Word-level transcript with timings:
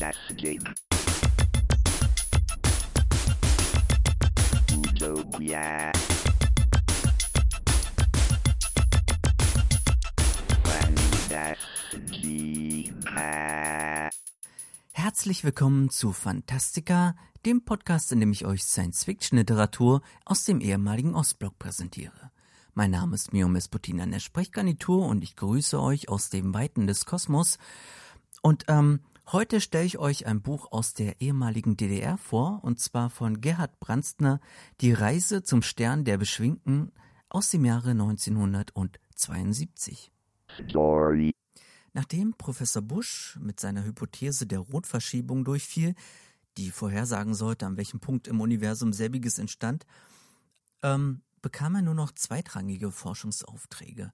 Fantastic. 0.00 0.62
Utopia. 4.72 5.92
Fantastica. 10.64 11.56
Herzlich 14.92 15.44
willkommen 15.44 15.90
zu 15.90 16.12
Fantastica, 16.14 17.14
dem 17.44 17.66
Podcast, 17.66 18.10
in 18.12 18.20
dem 18.20 18.32
ich 18.32 18.46
euch 18.46 18.64
Science-Fiction-Literatur 18.64 20.00
aus 20.24 20.44
dem 20.44 20.62
ehemaligen 20.62 21.14
Ostblock 21.14 21.58
präsentiere. 21.58 22.30
Mein 22.72 22.92
Name 22.92 23.16
ist 23.16 23.34
Mio 23.34 23.48
Mesputin 23.48 24.00
an 24.00 24.12
der 24.12 24.20
Sprechgarnitur 24.20 25.04
und 25.06 25.22
ich 25.22 25.36
grüße 25.36 25.78
euch 25.78 26.08
aus 26.08 26.30
dem 26.30 26.54
Weiten 26.54 26.86
des 26.86 27.04
Kosmos. 27.04 27.58
Und 28.40 28.64
ähm, 28.68 29.00
heute 29.32 29.60
stelle 29.60 29.84
ich 29.84 29.98
euch 29.98 30.26
ein 30.26 30.42
Buch 30.42 30.72
aus 30.72 30.94
der 30.94 31.20
ehemaligen 31.20 31.76
DDR 31.76 32.18
vor, 32.18 32.60
und 32.62 32.80
zwar 32.80 33.10
von 33.10 33.40
Gerhard 33.40 33.78
Brandstner, 33.80 34.40
Die 34.80 34.92
Reise 34.92 35.42
zum 35.42 35.62
Stern 35.62 36.04
der 36.04 36.18
Beschwingten 36.18 36.92
aus 37.28 37.50
dem 37.50 37.64
Jahre 37.64 37.90
1972. 37.90 40.12
Story. 40.68 41.32
Nachdem 41.92 42.34
Professor 42.34 42.82
Busch 42.82 43.38
mit 43.40 43.60
seiner 43.60 43.84
Hypothese 43.84 44.46
der 44.46 44.60
Rotverschiebung 44.60 45.44
durchfiel, 45.44 45.94
die 46.56 46.70
vorhersagen 46.70 47.34
sollte, 47.34 47.66
an 47.66 47.76
welchem 47.76 48.00
Punkt 48.00 48.28
im 48.28 48.40
Universum 48.40 48.92
selbiges 48.92 49.38
entstand, 49.38 49.86
ähm, 50.82 51.22
bekam 51.42 51.74
er 51.74 51.82
nur 51.82 51.94
noch 51.94 52.12
zweitrangige 52.12 52.90
Forschungsaufträge. 52.90 54.12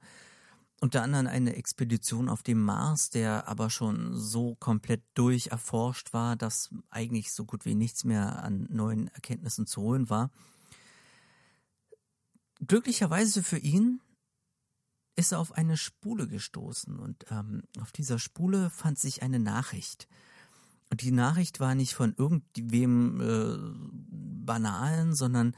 Unter 0.80 1.02
anderem 1.02 1.26
eine 1.26 1.56
Expedition 1.56 2.28
auf 2.28 2.42
dem 2.42 2.62
Mars, 2.62 3.08
der 3.08 3.48
aber 3.48 3.70
schon 3.70 4.14
so 4.14 4.56
komplett 4.56 5.02
durch 5.14 5.46
erforscht 5.48 6.12
war, 6.12 6.36
dass 6.36 6.70
eigentlich 6.90 7.32
so 7.32 7.46
gut 7.46 7.64
wie 7.64 7.74
nichts 7.74 8.04
mehr 8.04 8.42
an 8.42 8.66
neuen 8.70 9.08
Erkenntnissen 9.08 9.66
zu 9.66 9.80
holen 9.80 10.10
war. 10.10 10.30
Glücklicherweise 12.66 13.42
für 13.42 13.58
ihn 13.58 14.00
ist 15.16 15.32
er 15.32 15.40
auf 15.40 15.52
eine 15.52 15.78
Spule 15.78 16.28
gestoßen 16.28 16.98
und 16.98 17.24
ähm, 17.30 17.62
auf 17.80 17.90
dieser 17.90 18.18
Spule 18.18 18.68
fand 18.68 18.98
sich 18.98 19.22
eine 19.22 19.38
Nachricht. 19.38 20.08
Und 20.90 21.00
die 21.00 21.10
Nachricht 21.10 21.58
war 21.58 21.74
nicht 21.74 21.94
von 21.94 22.14
irgendwem 22.16 23.20
äh, 23.20 23.56
Banalen, 24.44 25.14
sondern 25.14 25.56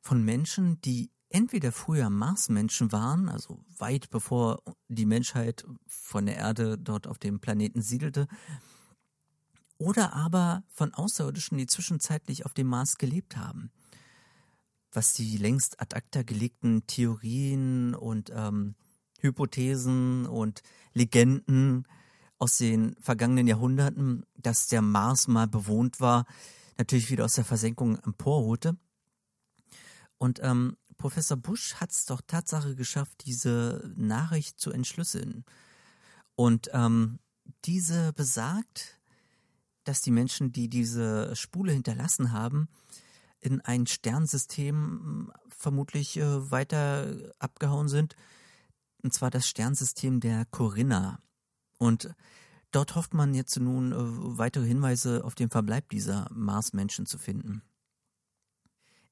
von 0.00 0.24
Menschen, 0.24 0.80
die 0.80 1.10
entweder 1.30 1.72
früher 1.72 2.10
Marsmenschen 2.10 2.92
waren, 2.92 3.28
also 3.28 3.64
weit 3.78 4.10
bevor 4.10 4.62
die 4.88 5.06
Menschheit 5.06 5.64
von 5.86 6.26
der 6.26 6.36
Erde 6.36 6.76
dort 6.76 7.06
auf 7.06 7.18
dem 7.18 7.40
Planeten 7.40 7.80
siedelte, 7.80 8.26
oder 9.78 10.12
aber 10.12 10.62
von 10.68 10.92
Außerirdischen, 10.92 11.56
die 11.56 11.66
zwischenzeitlich 11.66 12.44
auf 12.44 12.52
dem 12.52 12.66
Mars 12.66 12.98
gelebt 12.98 13.36
haben. 13.36 13.70
Was 14.92 15.14
die 15.14 15.38
längst 15.38 15.80
ad 15.80 15.96
acta 15.96 16.22
gelegten 16.22 16.86
Theorien 16.86 17.94
und 17.94 18.30
ähm, 18.34 18.74
Hypothesen 19.20 20.26
und 20.26 20.62
Legenden 20.92 21.86
aus 22.38 22.58
den 22.58 22.96
vergangenen 23.00 23.46
Jahrhunderten, 23.46 24.26
dass 24.34 24.66
der 24.66 24.82
Mars 24.82 25.28
mal 25.28 25.46
bewohnt 25.46 26.00
war, 26.00 26.26
natürlich 26.76 27.10
wieder 27.10 27.24
aus 27.24 27.34
der 27.34 27.44
Versenkung 27.44 27.98
emporholte. 27.98 28.76
Und 30.18 30.40
ähm, 30.42 30.76
Professor 31.00 31.38
Busch 31.38 31.76
hat 31.76 31.92
es 31.92 32.04
doch 32.04 32.20
Tatsache 32.20 32.76
geschafft, 32.76 33.24
diese 33.24 33.90
Nachricht 33.96 34.60
zu 34.60 34.70
entschlüsseln. 34.70 35.46
Und 36.34 36.68
ähm, 36.74 37.20
diese 37.64 38.12
besagt, 38.12 39.00
dass 39.84 40.02
die 40.02 40.10
Menschen, 40.10 40.52
die 40.52 40.68
diese 40.68 41.34
Spule 41.34 41.72
hinterlassen 41.72 42.32
haben, 42.32 42.68
in 43.40 43.62
ein 43.62 43.86
Sternsystem 43.86 45.32
vermutlich 45.48 46.18
äh, 46.18 46.50
weiter 46.50 47.32
abgehauen 47.38 47.88
sind, 47.88 48.14
und 49.02 49.14
zwar 49.14 49.30
das 49.30 49.48
Sternsystem 49.48 50.20
der 50.20 50.44
Corinna. 50.50 51.22
Und 51.78 52.14
dort 52.72 52.94
hofft 52.94 53.14
man 53.14 53.32
jetzt 53.32 53.58
nun 53.58 53.92
äh, 53.92 53.96
weitere 54.38 54.66
Hinweise 54.66 55.24
auf 55.24 55.34
den 55.34 55.48
Verbleib 55.48 55.88
dieser 55.88 56.28
Marsmenschen 56.30 57.06
zu 57.06 57.16
finden. 57.16 57.62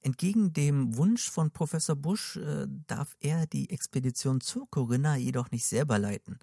Entgegen 0.00 0.53
dem 0.53 0.97
Wunsch 0.97 1.28
von 1.31 1.50
Professor 1.50 1.97
Busch 1.97 2.36
äh, 2.36 2.66
darf 2.86 3.16
er 3.20 3.47
die 3.47 3.70
Expedition 3.70 4.41
zur 4.41 4.69
Corinna 4.70 5.16
jedoch 5.16 5.50
nicht 5.50 5.66
selber 5.66 5.98
leiten, 5.98 6.38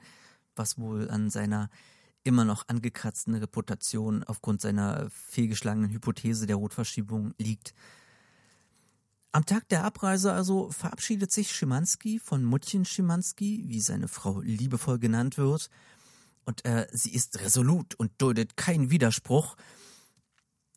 was 0.55 0.77
wohl 0.77 1.09
an 1.09 1.29
seiner 1.29 1.69
immer 2.23 2.43
noch 2.43 2.67
angekratzten 2.67 3.35
Reputation 3.35 4.23
aufgrund 4.23 4.59
seiner 4.59 5.09
fehlgeschlagenen 5.11 5.91
Hypothese 5.91 6.47
der 6.47 6.55
Rotverschiebung 6.57 7.33
liegt. 7.37 7.73
Am 9.31 9.45
Tag 9.45 9.69
der 9.69 9.83
Abreise 9.83 10.33
also 10.33 10.71
verabschiedet 10.71 11.31
sich 11.31 11.51
Schimanski 11.51 12.19
von 12.19 12.43
Muttchen 12.43 12.83
Schimanski, 12.83 13.65
wie 13.67 13.79
seine 13.79 14.07
Frau 14.07 14.41
liebevoll 14.41 14.97
genannt 14.97 15.37
wird, 15.37 15.69
und 16.45 16.63
äh, 16.65 16.87
sie 16.91 17.13
ist 17.13 17.39
resolut 17.41 17.95
und 17.95 18.11
duldet 18.17 18.55
keinen 18.55 18.91
Widerspruch, 18.91 19.55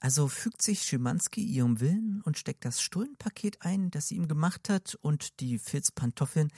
also 0.01 0.29
fügt 0.29 0.63
sich 0.63 0.83
Schimanski 0.83 1.43
ihrem 1.43 1.81
Willen 1.81 2.23
und 2.25 2.39
steckt 2.39 2.65
das 2.65 2.81
Stullenpaket 2.81 3.63
ein, 3.63 3.91
das 3.91 4.09
sie 4.09 4.17
ihm 4.17 4.29
gemacht 4.29 4.69
hat, 4.69 4.97
und 5.01 5.41
die 5.41 5.59
Filzpantoffeln, 5.59 6.51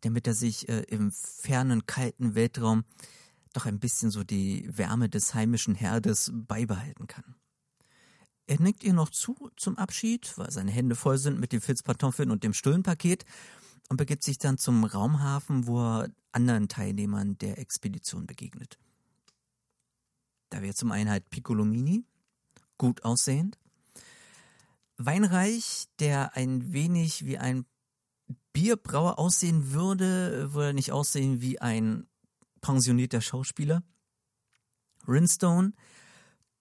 damit 0.00 0.26
er 0.26 0.34
sich 0.34 0.68
äh, 0.68 0.82
im 0.88 1.12
fernen, 1.12 1.86
kalten 1.86 2.34
Weltraum 2.34 2.84
doch 3.52 3.66
ein 3.66 3.80
bisschen 3.80 4.10
so 4.10 4.24
die 4.24 4.68
Wärme 4.76 5.08
des 5.08 5.34
heimischen 5.34 5.74
Herdes 5.74 6.30
beibehalten 6.34 7.06
kann. 7.06 7.36
Er 8.46 8.60
nickt 8.60 8.84
ihr 8.84 8.92
noch 8.92 9.10
zu 9.10 9.50
zum 9.56 9.76
Abschied, 9.76 10.36
weil 10.38 10.50
seine 10.50 10.70
Hände 10.70 10.94
voll 10.94 11.18
sind 11.18 11.40
mit 11.40 11.52
den 11.52 11.60
Filzpantoffeln 11.60 12.30
und 12.30 12.44
dem 12.44 12.52
Stullenpaket 12.52 13.24
und 13.88 13.96
begibt 13.96 14.22
sich 14.22 14.38
dann 14.38 14.58
zum 14.58 14.84
Raumhafen, 14.84 15.66
wo 15.66 15.80
er 15.80 16.10
anderen 16.32 16.68
Teilnehmern 16.68 17.38
der 17.38 17.58
Expedition 17.58 18.26
begegnet. 18.26 18.78
Da 20.50 20.62
wäre 20.62 20.74
zum 20.74 20.92
einen 20.92 21.10
halt 21.10 21.28
Piccolomini, 21.30 22.04
gut 22.78 23.04
aussehend. 23.04 23.58
Weinreich, 24.96 25.88
der 25.98 26.36
ein 26.36 26.72
wenig 26.72 27.24
wie 27.26 27.38
ein 27.38 27.66
Bierbrauer 28.52 29.18
aussehen 29.18 29.72
würde, 29.72 30.52
würde 30.54 30.74
nicht 30.74 30.92
aussehen 30.92 31.42
wie 31.42 31.60
ein 31.60 32.08
pensionierter 32.62 33.20
Schauspieler. 33.20 33.82
Rinstone, 35.06 35.72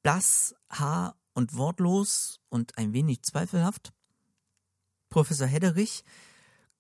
blass, 0.03 0.53
haar 0.69 1.15
und 1.33 1.55
wortlos 1.55 2.41
und 2.49 2.77
ein 2.77 2.93
wenig 2.93 3.23
zweifelhaft. 3.23 3.93
Professor 5.09 5.47
Hedderich, 5.47 6.03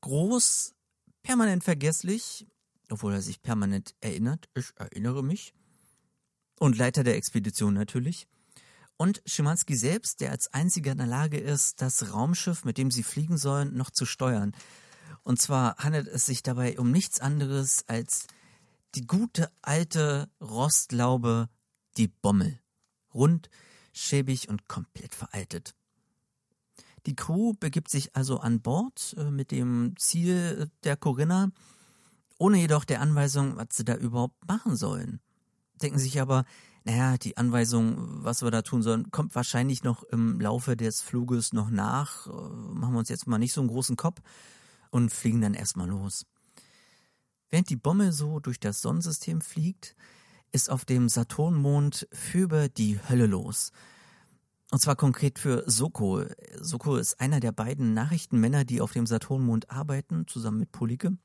groß, 0.01 0.75
permanent 1.23 1.63
vergesslich, 1.63 2.45
obwohl 2.89 3.13
er 3.13 3.21
sich 3.21 3.41
permanent 3.41 3.95
erinnert, 4.01 4.49
ich 4.53 4.71
erinnere 4.75 5.23
mich. 5.23 5.53
Und 6.59 6.77
Leiter 6.77 7.03
der 7.03 7.15
Expedition 7.15 7.73
natürlich. 7.73 8.27
Und 8.97 9.21
Schimanski 9.25 9.75
selbst, 9.75 10.21
der 10.21 10.31
als 10.31 10.53
einziger 10.53 10.93
in 10.93 10.97
der 10.97 11.07
Lage 11.07 11.37
ist, 11.37 11.81
das 11.81 12.13
Raumschiff, 12.13 12.63
mit 12.63 12.77
dem 12.77 12.91
sie 12.91 13.03
fliegen 13.03 13.37
sollen, 13.37 13.75
noch 13.75 13.89
zu 13.89 14.05
steuern. 14.05 14.53
Und 15.23 15.41
zwar 15.41 15.77
handelt 15.77 16.07
es 16.07 16.25
sich 16.25 16.43
dabei 16.43 16.79
um 16.79 16.91
nichts 16.91 17.19
anderes 17.19 17.83
als 17.87 18.27
die 18.95 19.05
gute 19.05 19.51
alte 19.61 20.29
Rostlaube, 20.39 21.49
die 21.97 22.07
Bommel. 22.07 22.59
Rund, 23.13 23.49
schäbig 23.91 24.49
und 24.49 24.67
komplett 24.67 25.15
veraltet. 25.15 25.75
Die 27.05 27.15
Crew 27.15 27.53
begibt 27.59 27.89
sich 27.89 28.15
also 28.15 28.39
an 28.39 28.61
Bord 28.61 29.15
äh, 29.17 29.29
mit 29.29 29.51
dem 29.51 29.93
Ziel 29.97 30.71
der 30.83 30.97
Corinna, 30.97 31.51
ohne 32.37 32.57
jedoch 32.57 32.83
der 32.83 33.01
Anweisung, 33.01 33.57
was 33.57 33.67
sie 33.71 33.85
da 33.85 33.95
überhaupt 33.95 34.47
machen 34.47 34.75
sollen. 34.75 35.21
Denken 35.81 35.99
sich 35.99 36.19
aber, 36.19 36.45
naja, 36.85 37.17
die 37.17 37.35
Anweisung, 37.35 38.23
was 38.23 38.43
wir 38.43 38.51
da 38.51 38.61
tun 38.61 38.83
sollen, 38.83 39.09
kommt 39.09 39.33
wahrscheinlich 39.33 39.83
noch 39.83 40.03
im 40.03 40.39
Laufe 40.39 40.77
des 40.77 41.01
Fluges 41.01 41.51
noch 41.51 41.71
nach. 41.71 42.27
Äh, 42.27 42.29
machen 42.29 42.93
wir 42.93 42.99
uns 42.99 43.09
jetzt 43.09 43.27
mal 43.27 43.39
nicht 43.39 43.53
so 43.53 43.61
einen 43.61 43.71
großen 43.71 43.97
Kopf 43.97 44.21
und 44.91 45.11
fliegen 45.11 45.41
dann 45.41 45.55
erstmal 45.55 45.89
los. 45.89 46.27
Während 47.49 47.71
die 47.71 47.75
Bombe 47.75 48.11
so 48.11 48.39
durch 48.39 48.59
das 48.59 48.81
Sonnensystem 48.81 49.41
fliegt, 49.41 49.95
ist 50.51 50.69
auf 50.69 50.85
dem 50.85 51.09
Saturnmond 51.09 52.07
Phoebe 52.13 52.69
die 52.69 52.99
Hölle 53.09 53.25
los. 53.25 53.71
Und 54.69 54.79
zwar 54.79 54.95
konkret 54.95 55.39
für 55.39 55.63
Soko. 55.65 56.23
Soko 56.59 56.97
ist 56.97 57.19
einer 57.19 57.39
der 57.39 57.51
beiden 57.51 57.95
Nachrichtenmänner, 57.95 58.63
die 58.63 58.79
auf 58.79 58.93
dem 58.93 59.07
Saturnmond 59.07 59.71
arbeiten, 59.71 60.27
zusammen 60.27 60.59
mit 60.59 60.71
Polike. 60.71 61.17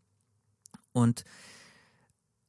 Und 0.93 1.25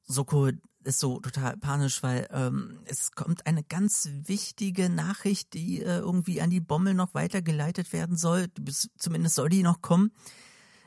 Soko 0.03 0.49
ist 0.83 0.99
so 0.99 1.19
total 1.19 1.57
panisch, 1.57 2.03
weil 2.03 2.27
ähm, 2.31 2.79
es 2.85 3.11
kommt 3.11 3.45
eine 3.47 3.63
ganz 3.63 4.09
wichtige 4.11 4.89
Nachricht, 4.89 5.53
die 5.53 5.81
äh, 5.81 5.99
irgendwie 5.99 6.41
an 6.41 6.49
die 6.49 6.59
Bommel 6.59 6.93
noch 6.93 7.13
weitergeleitet 7.13 7.93
werden 7.93 8.17
soll. 8.17 8.47
Zumindest 8.97 9.35
soll 9.35 9.49
die 9.49 9.63
noch 9.63 9.81
kommen. 9.81 10.11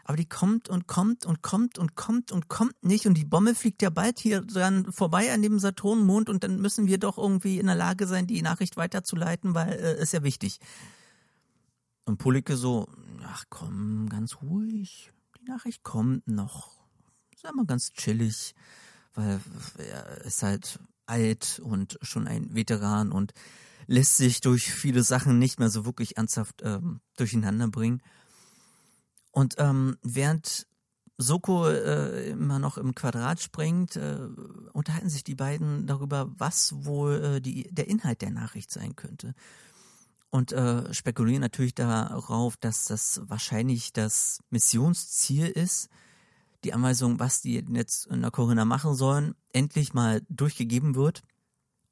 Aber 0.04 0.18
die 0.18 0.28
kommt 0.28 0.68
und 0.68 0.86
kommt 0.86 1.24
und 1.24 1.42
kommt 1.42 1.78
und 1.78 1.96
kommt 1.96 2.30
und 2.30 2.48
kommt 2.48 2.84
nicht. 2.84 3.06
Und 3.06 3.14
die 3.14 3.24
Bombe 3.24 3.54
fliegt 3.54 3.80
ja 3.80 3.88
bald 3.88 4.18
hier 4.18 4.42
dran 4.42 4.92
vorbei 4.92 5.32
an 5.32 5.40
dem 5.40 5.58
Saturnmond. 5.58 6.28
Und 6.28 6.44
dann 6.44 6.60
müssen 6.60 6.86
wir 6.86 6.98
doch 6.98 7.16
irgendwie 7.16 7.58
in 7.58 7.66
der 7.66 7.74
Lage 7.74 8.06
sein, 8.06 8.26
die 8.26 8.42
Nachricht 8.42 8.76
weiterzuleiten, 8.76 9.54
weil 9.54 9.72
äh, 9.72 10.02
ist 10.02 10.12
ja 10.12 10.22
wichtig. 10.22 10.60
Und 12.04 12.18
Pulike 12.18 12.56
so, 12.56 12.86
ach 13.22 13.44
komm, 13.48 14.08
ganz 14.10 14.42
ruhig. 14.42 15.10
Die 15.40 15.50
Nachricht 15.50 15.82
kommt 15.82 16.28
noch. 16.28 16.84
Sag 17.36 17.54
mal 17.54 17.64
ganz 17.64 17.92
chillig, 17.92 18.54
weil 19.14 19.40
er 19.78 20.24
ist 20.24 20.42
halt 20.42 20.78
alt 21.06 21.60
und 21.62 21.98
schon 22.02 22.26
ein 22.26 22.54
Veteran 22.54 23.12
und 23.12 23.32
lässt 23.86 24.16
sich 24.16 24.40
durch 24.40 24.72
viele 24.72 25.02
Sachen 25.02 25.38
nicht 25.38 25.58
mehr 25.58 25.70
so 25.70 25.84
wirklich 25.84 26.16
ernsthaft 26.16 26.62
ähm, 26.62 27.00
durcheinander 27.16 27.68
bringen. 27.68 28.02
Und 29.30 29.54
ähm, 29.58 29.96
während 30.02 30.66
Soko 31.16 31.68
äh, 31.68 32.30
immer 32.30 32.58
noch 32.58 32.76
im 32.76 32.94
Quadrat 32.94 33.40
springt, 33.40 33.96
äh, 33.96 34.18
unterhalten 34.72 35.08
sich 35.08 35.22
die 35.22 35.34
beiden 35.34 35.86
darüber, 35.86 36.32
was 36.38 36.72
wohl 36.84 37.36
äh, 37.36 37.40
die, 37.40 37.68
der 37.72 37.88
Inhalt 37.88 38.22
der 38.22 38.30
Nachricht 38.30 38.72
sein 38.72 38.96
könnte. 38.96 39.34
Und 40.30 40.52
äh, 40.52 40.92
spekulieren 40.92 41.42
natürlich 41.42 41.74
darauf, 41.74 42.56
dass 42.56 42.86
das 42.86 43.20
wahrscheinlich 43.26 43.92
das 43.92 44.40
Missionsziel 44.50 45.46
ist, 45.46 45.88
die 46.64 46.72
Anweisung, 46.72 47.18
was 47.18 47.40
die 47.40 47.54
jetzt 47.54 48.06
in 48.06 48.22
der 48.22 48.30
Corinna 48.30 48.64
machen 48.64 48.94
sollen, 48.94 49.34
endlich 49.52 49.94
mal 49.94 50.22
durchgegeben 50.28 50.94
wird 50.94 51.22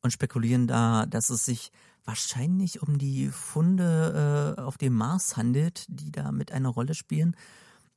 und 0.01 0.13
spekulieren 0.13 0.67
da, 0.67 1.07
dass 1.07 1.31
es 1.31 1.45
sich 1.45 1.71
wahrscheinlich 2.05 2.83
um 2.83 2.99
die 2.99 3.29
Funde 3.29 4.57
äh, 4.59 4.61
auf 4.61 4.77
dem 4.77 4.95
Mars 4.95 5.37
handelt, 5.37 5.85
die 5.89 6.11
da 6.11 6.33
mit 6.33 6.53
einer 6.53 6.69
Rolle 6.69 6.95
spielen. 6.95 7.37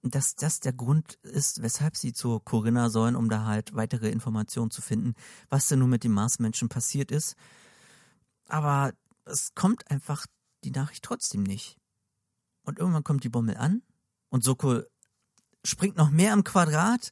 Dass 0.04 0.36
das 0.36 0.60
der 0.60 0.74
Grund 0.74 1.16
ist, 1.24 1.64
weshalb 1.64 1.98
sie 1.98 2.14
zur 2.14 2.44
Corinna 2.44 2.90
sollen, 2.90 3.16
um 3.16 3.28
da 3.28 3.46
halt 3.46 3.76
weitere 3.76 4.10
Informationen 4.10 4.70
zu 4.70 4.84
finden, 4.84 5.16
was 5.50 5.68
denn 5.68 5.80
nun 5.80 5.90
mit 5.90 6.04
den 6.04 6.12
Marsmenschen 6.12 6.70
passiert 6.70 7.10
ist. 7.10 7.36
Aber 8.48 8.94
es 9.26 9.56
kommt 9.56 9.90
einfach 9.90 10.28
die 10.64 10.70
Nachricht 10.70 11.04
trotzdem 11.04 11.42
nicht. 11.42 11.78
Und 12.64 12.78
irgendwann 12.78 13.04
kommt 13.04 13.24
die 13.24 13.30
Bommel 13.30 13.58
an 13.58 13.82
und 14.30 14.44
Soko 14.44 14.82
springt 15.66 15.98
noch 15.98 16.10
mehr 16.10 16.34
am 16.34 16.44
Quadrat, 16.44 17.12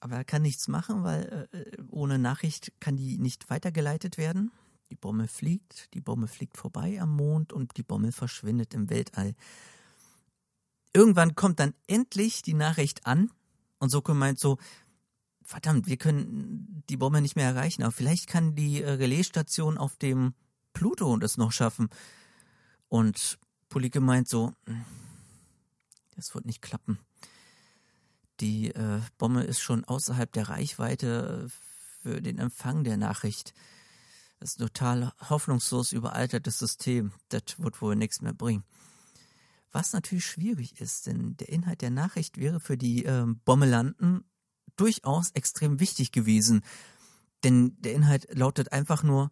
aber 0.00 0.16
er 0.16 0.24
kann 0.24 0.42
nichts 0.42 0.68
machen, 0.68 1.04
weil 1.04 1.48
äh, 1.52 1.82
ohne 1.90 2.18
Nachricht 2.18 2.72
kann 2.80 2.96
die 2.96 3.18
nicht 3.18 3.50
weitergeleitet 3.50 4.18
werden. 4.18 4.50
Die 4.90 4.96
Bombe 4.96 5.28
fliegt, 5.28 5.92
die 5.94 6.00
Bombe 6.00 6.26
fliegt 6.26 6.56
vorbei 6.56 7.00
am 7.00 7.14
Mond 7.14 7.52
und 7.52 7.76
die 7.76 7.82
Bombe 7.82 8.12
verschwindet 8.12 8.74
im 8.74 8.90
Weltall. 8.90 9.34
Irgendwann 10.92 11.36
kommt 11.36 11.60
dann 11.60 11.74
endlich 11.86 12.42
die 12.42 12.54
Nachricht 12.54 13.06
an 13.06 13.30
und 13.78 13.90
Soko 13.90 14.14
meint 14.14 14.40
so, 14.40 14.58
verdammt, 15.42 15.86
wir 15.86 15.96
können 15.96 16.82
die 16.88 16.96
Bombe 16.96 17.20
nicht 17.20 17.36
mehr 17.36 17.46
erreichen, 17.46 17.82
aber 17.82 17.92
vielleicht 17.92 18.26
kann 18.26 18.54
die 18.54 18.82
äh, 18.82 18.90
Relaisstation 18.90 19.78
auf 19.78 19.96
dem 19.96 20.34
Pluto 20.72 21.16
das 21.16 21.36
noch 21.36 21.52
schaffen. 21.52 21.88
Und 22.88 23.38
Polike 23.68 24.00
meint 24.00 24.28
so, 24.28 24.52
hm, 24.66 24.84
das 26.16 26.34
wird 26.34 26.46
nicht 26.46 26.62
klappen. 26.62 26.98
Die 28.40 28.70
äh, 28.74 29.00
Bombe 29.18 29.42
ist 29.42 29.60
schon 29.60 29.84
außerhalb 29.84 30.32
der 30.32 30.48
Reichweite 30.48 31.48
für 32.02 32.22
den 32.22 32.38
Empfang 32.38 32.84
der 32.84 32.96
Nachricht. 32.96 33.54
Das 34.38 34.52
ist 34.52 34.60
ein 34.60 34.66
total 34.66 35.12
hoffnungslos 35.28 35.92
überaltertes 35.92 36.58
System. 36.58 37.12
Das 37.28 37.42
wird 37.58 37.82
wohl 37.82 37.96
nichts 37.96 38.22
mehr 38.22 38.32
bringen. 38.32 38.64
Was 39.72 39.92
natürlich 39.92 40.24
schwierig 40.24 40.80
ist, 40.80 41.06
denn 41.06 41.36
der 41.36 41.50
Inhalt 41.50 41.82
der 41.82 41.90
Nachricht 41.90 42.38
wäre 42.38 42.58
für 42.58 42.76
die 42.76 43.04
äh, 43.04 43.26
Bommelanten 43.44 44.24
durchaus 44.76 45.30
extrem 45.32 45.78
wichtig 45.78 46.10
gewesen. 46.10 46.62
Denn 47.44 47.76
der 47.80 47.92
Inhalt 47.92 48.34
lautet 48.36 48.72
einfach 48.72 49.02
nur 49.02 49.30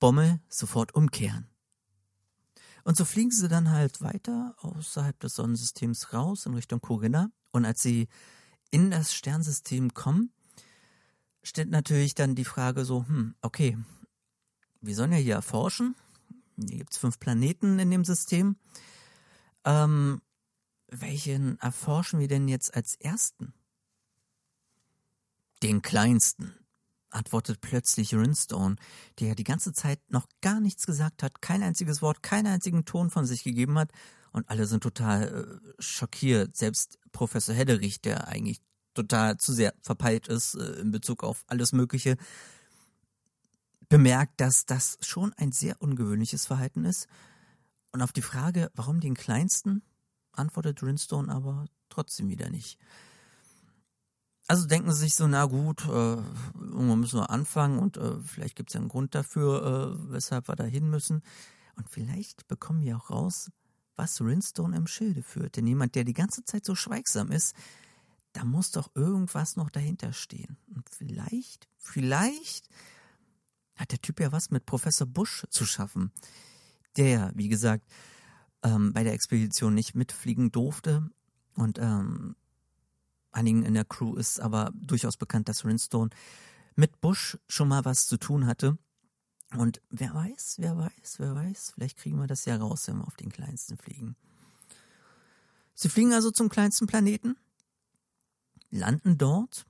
Bommel 0.00 0.40
sofort 0.48 0.94
umkehren. 0.94 1.48
Und 2.82 2.96
so 2.96 3.04
fliegen 3.04 3.30
sie 3.30 3.48
dann 3.48 3.70
halt 3.70 4.02
weiter 4.02 4.54
außerhalb 4.58 5.18
des 5.20 5.36
Sonnensystems 5.36 6.12
raus 6.12 6.44
in 6.44 6.54
Richtung 6.54 6.80
Corinna. 6.80 7.30
Und 7.54 7.64
als 7.64 7.80
sie 7.80 8.08
in 8.72 8.90
das 8.90 9.14
Sternsystem 9.14 9.94
kommen, 9.94 10.32
stellt 11.44 11.70
natürlich 11.70 12.16
dann 12.16 12.34
die 12.34 12.44
Frage 12.44 12.84
so, 12.84 13.06
hm, 13.06 13.36
okay, 13.42 13.78
wir 14.80 14.96
sollen 14.96 15.12
ja 15.12 15.18
hier 15.18 15.36
erforschen. 15.36 15.94
Hier 16.56 16.78
gibt 16.78 16.92
es 16.92 16.98
fünf 16.98 17.20
Planeten 17.20 17.78
in 17.78 17.92
dem 17.92 18.04
System. 18.04 18.56
Ähm, 19.64 20.20
welchen 20.88 21.56
erforschen 21.60 22.18
wir 22.18 22.26
denn 22.26 22.48
jetzt 22.48 22.74
als 22.74 22.96
ersten? 22.96 23.54
Den 25.62 25.80
kleinsten, 25.80 26.54
antwortet 27.10 27.60
plötzlich 27.60 28.16
Rinstone, 28.16 28.74
der 29.20 29.28
ja 29.28 29.34
die 29.36 29.44
ganze 29.44 29.72
Zeit 29.72 30.00
noch 30.08 30.26
gar 30.40 30.58
nichts 30.58 30.86
gesagt 30.86 31.22
hat, 31.22 31.40
kein 31.40 31.62
einziges 31.62 32.02
Wort, 32.02 32.24
keinen 32.24 32.48
einzigen 32.48 32.84
Ton 32.84 33.10
von 33.10 33.26
sich 33.26 33.44
gegeben 33.44 33.78
hat. 33.78 33.92
Und 34.32 34.50
alle 34.50 34.66
sind 34.66 34.82
total 34.82 35.60
äh, 35.62 35.72
schockiert. 35.80 36.56
Selbst 36.56 36.98
Professor 37.14 37.54
Hedderich, 37.54 38.02
der 38.02 38.28
eigentlich 38.28 38.60
total 38.92 39.38
zu 39.38 39.54
sehr 39.54 39.72
verpeilt 39.80 40.28
ist 40.28 40.54
äh, 40.56 40.80
in 40.80 40.90
Bezug 40.90 41.24
auf 41.24 41.44
alles 41.46 41.72
Mögliche, 41.72 42.18
bemerkt, 43.88 44.40
dass 44.40 44.66
das 44.66 44.98
schon 45.00 45.32
ein 45.34 45.52
sehr 45.52 45.80
ungewöhnliches 45.80 46.44
Verhalten 46.44 46.84
ist. 46.84 47.06
Und 47.92 48.02
auf 48.02 48.12
die 48.12 48.22
Frage, 48.22 48.70
warum 48.74 49.00
den 49.00 49.14
kleinsten, 49.14 49.82
antwortet 50.32 50.82
Rinstone 50.82 51.32
aber 51.32 51.66
trotzdem 51.88 52.28
wieder 52.28 52.50
nicht. 52.50 52.78
Also 54.46 54.66
denken 54.66 54.92
sie 54.92 55.00
sich 55.00 55.14
so, 55.14 55.26
na 55.26 55.46
gut, 55.46 55.86
äh, 55.86 55.88
irgendwann 55.88 57.00
müssen 57.00 57.20
wir 57.20 57.30
anfangen 57.30 57.78
und 57.78 57.96
äh, 57.96 58.20
vielleicht 58.20 58.56
gibt 58.56 58.70
es 58.70 58.74
ja 58.74 58.80
einen 58.80 58.90
Grund 58.90 59.14
dafür, 59.14 59.96
äh, 59.96 60.12
weshalb 60.12 60.48
wir 60.48 60.56
da 60.56 60.64
hin 60.64 60.90
müssen. 60.90 61.22
Und 61.76 61.88
vielleicht 61.88 62.46
bekommen 62.46 62.82
wir 62.82 62.96
auch 62.96 63.10
raus, 63.10 63.50
was 63.96 64.20
Rinstone 64.20 64.76
im 64.76 64.86
Schilde 64.86 65.22
führt. 65.22 65.56
Denn 65.56 65.66
jemand, 65.66 65.94
der 65.94 66.04
die 66.04 66.12
ganze 66.12 66.44
Zeit 66.44 66.64
so 66.64 66.74
schweigsam 66.74 67.30
ist, 67.30 67.54
da 68.32 68.44
muss 68.44 68.72
doch 68.72 68.90
irgendwas 68.94 69.56
noch 69.56 69.70
dahinter 69.70 70.12
stehen. 70.12 70.56
Und 70.74 70.88
vielleicht, 70.90 71.68
vielleicht 71.78 72.68
hat 73.76 73.92
der 73.92 74.00
Typ 74.00 74.20
ja 74.20 74.32
was 74.32 74.50
mit 74.50 74.66
Professor 74.66 75.06
Bush 75.06 75.46
zu 75.50 75.64
schaffen, 75.64 76.12
der, 76.96 77.32
wie 77.34 77.48
gesagt, 77.48 77.86
ähm, 78.62 78.92
bei 78.92 79.04
der 79.04 79.12
Expedition 79.12 79.74
nicht 79.74 79.94
mitfliegen 79.94 80.50
durfte 80.50 81.10
und 81.54 81.78
ähm, 81.78 82.36
einigen 83.30 83.64
in 83.64 83.74
der 83.74 83.84
Crew 83.84 84.16
ist 84.16 84.40
aber 84.40 84.72
durchaus 84.74 85.16
bekannt, 85.16 85.48
dass 85.48 85.64
Rinstone 85.64 86.10
mit 86.76 87.00
Bush 87.00 87.38
schon 87.48 87.68
mal 87.68 87.84
was 87.84 88.06
zu 88.06 88.16
tun 88.16 88.46
hatte. 88.46 88.78
Und 89.52 89.80
wer 89.90 90.14
weiß, 90.14 90.56
wer 90.58 90.76
weiß, 90.76 91.18
wer 91.18 91.34
weiß, 91.34 91.72
vielleicht 91.74 91.98
kriegen 91.98 92.18
wir 92.18 92.26
das 92.26 92.44
ja 92.44 92.56
raus, 92.56 92.88
wenn 92.88 92.98
wir 92.98 93.06
auf 93.06 93.16
den 93.16 93.30
kleinsten 93.30 93.76
fliegen. 93.76 94.16
Sie 95.74 95.88
fliegen 95.88 96.12
also 96.12 96.30
zum 96.30 96.48
kleinsten 96.48 96.86
Planeten, 96.86 97.36
landen 98.70 99.18
dort, 99.18 99.66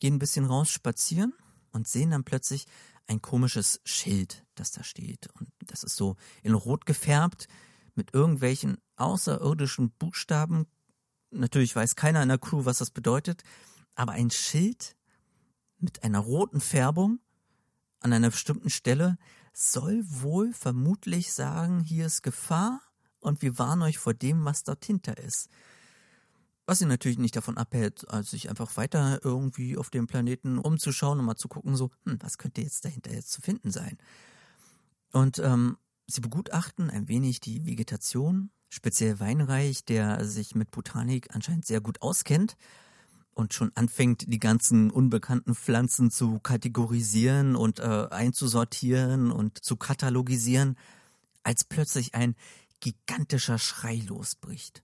gehen 0.00 0.14
ein 0.14 0.18
bisschen 0.18 0.44
raus 0.44 0.70
spazieren 0.70 1.32
und 1.72 1.88
sehen 1.88 2.10
dann 2.10 2.24
plötzlich 2.24 2.66
ein 3.06 3.20
komisches 3.20 3.80
Schild, 3.84 4.44
das 4.54 4.72
da 4.72 4.82
steht. 4.82 5.28
Und 5.38 5.48
das 5.66 5.82
ist 5.82 5.96
so 5.96 6.16
in 6.42 6.54
Rot 6.54 6.86
gefärbt 6.86 7.48
mit 7.94 8.14
irgendwelchen 8.14 8.78
außerirdischen 8.96 9.90
Buchstaben. 9.90 10.66
Natürlich 11.30 11.74
weiß 11.74 11.96
keiner 11.96 12.22
in 12.22 12.28
der 12.28 12.38
Crew, 12.38 12.64
was 12.64 12.78
das 12.78 12.90
bedeutet, 12.90 13.42
aber 13.94 14.12
ein 14.12 14.30
Schild 14.30 14.96
mit 15.78 16.02
einer 16.02 16.20
roten 16.20 16.60
Färbung 16.60 17.20
an 18.04 18.12
einer 18.12 18.30
bestimmten 18.30 18.68
Stelle 18.68 19.16
soll 19.54 20.04
wohl 20.06 20.52
vermutlich 20.52 21.32
sagen, 21.32 21.80
hier 21.80 22.06
ist 22.06 22.22
Gefahr 22.22 22.82
und 23.20 23.40
wir 23.40 23.58
warnen 23.58 23.82
euch 23.82 23.98
vor 23.98 24.12
dem, 24.12 24.44
was 24.44 24.62
dort 24.62 24.84
hinter 24.84 25.16
ist. 25.16 25.48
Was 26.66 26.78
sie 26.78 26.86
natürlich 26.86 27.18
nicht 27.18 27.36
davon 27.36 27.56
abhält, 27.56 28.08
als 28.10 28.30
sich 28.30 28.50
einfach 28.50 28.76
weiter 28.76 29.20
irgendwie 29.24 29.78
auf 29.78 29.88
dem 29.88 30.06
Planeten 30.06 30.58
umzuschauen 30.58 31.18
und 31.18 31.24
mal 31.24 31.36
zu 31.36 31.48
gucken, 31.48 31.76
so, 31.76 31.90
hm, 32.04 32.18
was 32.20 32.36
könnte 32.36 32.60
jetzt 32.60 32.84
dahinter 32.84 33.12
jetzt 33.12 33.32
zu 33.32 33.40
finden 33.40 33.70
sein? 33.70 33.96
Und 35.12 35.38
ähm, 35.38 35.78
sie 36.06 36.20
begutachten 36.20 36.90
ein 36.90 37.08
wenig 37.08 37.40
die 37.40 37.64
Vegetation, 37.64 38.50
speziell 38.68 39.18
Weinreich, 39.18 39.84
der 39.84 40.26
sich 40.26 40.54
mit 40.54 40.70
Botanik 40.70 41.34
anscheinend 41.34 41.64
sehr 41.64 41.80
gut 41.80 42.02
auskennt 42.02 42.56
und 43.34 43.54
schon 43.54 43.72
anfängt, 43.74 44.32
die 44.32 44.38
ganzen 44.38 44.90
unbekannten 44.90 45.54
Pflanzen 45.54 46.10
zu 46.10 46.38
kategorisieren 46.38 47.56
und 47.56 47.80
äh, 47.80 48.08
einzusortieren 48.10 49.30
und 49.30 49.62
zu 49.62 49.76
katalogisieren, 49.76 50.76
als 51.42 51.64
plötzlich 51.64 52.14
ein 52.14 52.34
gigantischer 52.80 53.58
Schrei 53.58 54.02
losbricht. 54.06 54.82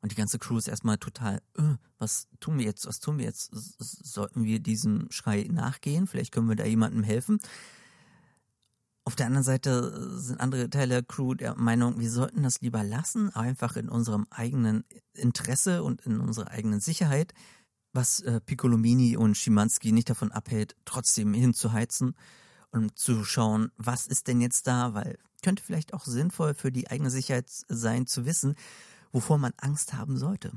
Und 0.00 0.12
die 0.12 0.16
ganze 0.16 0.38
Crew 0.38 0.58
ist 0.58 0.68
erstmal 0.68 0.98
total, 0.98 1.42
äh, 1.56 1.74
was 1.98 2.28
tun 2.40 2.58
wir 2.58 2.64
jetzt, 2.64 2.86
was 2.86 3.00
tun 3.00 3.18
wir 3.18 3.24
jetzt? 3.24 3.50
Sollten 3.52 4.44
wir 4.44 4.60
diesem 4.60 5.10
Schrei 5.10 5.48
nachgehen? 5.50 6.06
Vielleicht 6.06 6.32
können 6.32 6.48
wir 6.48 6.56
da 6.56 6.64
jemandem 6.64 7.02
helfen. 7.02 7.40
Auf 9.08 9.16
der 9.16 9.24
anderen 9.24 9.42
Seite 9.42 10.18
sind 10.18 10.38
andere 10.38 10.68
Teile 10.68 10.96
der 10.96 11.02
Crew 11.02 11.32
der 11.32 11.54
Meinung, 11.54 11.98
wir 11.98 12.10
sollten 12.10 12.42
das 12.42 12.60
lieber 12.60 12.84
lassen, 12.84 13.34
einfach 13.34 13.76
in 13.76 13.88
unserem 13.88 14.26
eigenen 14.28 14.84
Interesse 15.14 15.82
und 15.82 16.02
in 16.02 16.20
unserer 16.20 16.50
eigenen 16.50 16.80
Sicherheit, 16.80 17.32
was 17.94 18.20
äh, 18.20 18.38
Piccolomini 18.42 19.16
und 19.16 19.34
Schimanski 19.34 19.92
nicht 19.92 20.10
davon 20.10 20.30
abhält, 20.30 20.76
trotzdem 20.84 21.32
hinzuheizen 21.32 22.16
und 22.70 22.98
zu 22.98 23.24
schauen, 23.24 23.72
was 23.78 24.06
ist 24.06 24.26
denn 24.26 24.42
jetzt 24.42 24.66
da, 24.66 24.92
weil 24.92 25.18
könnte 25.42 25.62
vielleicht 25.62 25.94
auch 25.94 26.04
sinnvoll 26.04 26.52
für 26.52 26.70
die 26.70 26.90
eigene 26.90 27.08
Sicherheit 27.08 27.46
sein, 27.48 28.06
zu 28.06 28.26
wissen, 28.26 28.56
wovor 29.10 29.38
man 29.38 29.54
Angst 29.56 29.94
haben 29.94 30.18
sollte. 30.18 30.52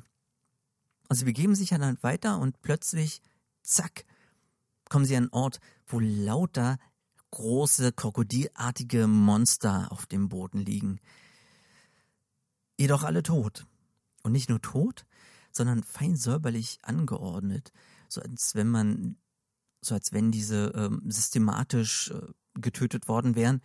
Und 1.07 1.15
sie 1.15 1.23
begeben 1.23 1.55
sich 1.55 1.69
dann 1.69 2.03
weiter 2.03 2.37
und 2.37 2.61
plötzlich, 2.61 3.21
zack, 3.63 4.03
kommen 4.89 5.05
sie 5.05 5.15
an 5.15 5.23
einen 5.23 5.31
Ort, 5.31 5.61
wo 5.87 6.01
lauter 6.01 6.79
große, 7.31 7.91
krokodilartige 7.93 9.07
Monster 9.07 9.91
auf 9.91 10.05
dem 10.05 10.29
Boden 10.29 10.59
liegen. 10.59 10.99
Jedoch 12.77 13.03
alle 13.03 13.23
tot. 13.23 13.65
Und 14.23 14.33
nicht 14.33 14.49
nur 14.49 14.61
tot, 14.61 15.05
sondern 15.51 15.83
fein 15.83 16.15
säuberlich 16.15 16.79
angeordnet, 16.83 17.71
so 18.07 18.21
als 18.21 18.55
wenn 18.55 18.67
man, 18.67 19.17
so 19.81 19.95
als 19.95 20.13
wenn 20.13 20.31
diese 20.31 20.71
ähm, 20.75 21.01
systematisch 21.07 22.11
äh, 22.11 22.21
getötet 22.59 23.07
worden 23.07 23.35
wären. 23.35 23.61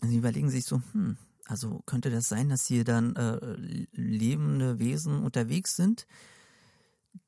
Sie 0.00 0.16
überlegen 0.16 0.50
sich 0.50 0.64
so, 0.64 0.82
hm, 0.92 1.16
also 1.46 1.80
könnte 1.86 2.10
das 2.10 2.28
sein, 2.28 2.48
dass 2.48 2.66
hier 2.66 2.84
dann 2.84 3.16
äh, 3.16 3.54
lebende 3.92 4.78
Wesen 4.78 5.22
unterwegs 5.22 5.76
sind, 5.76 6.06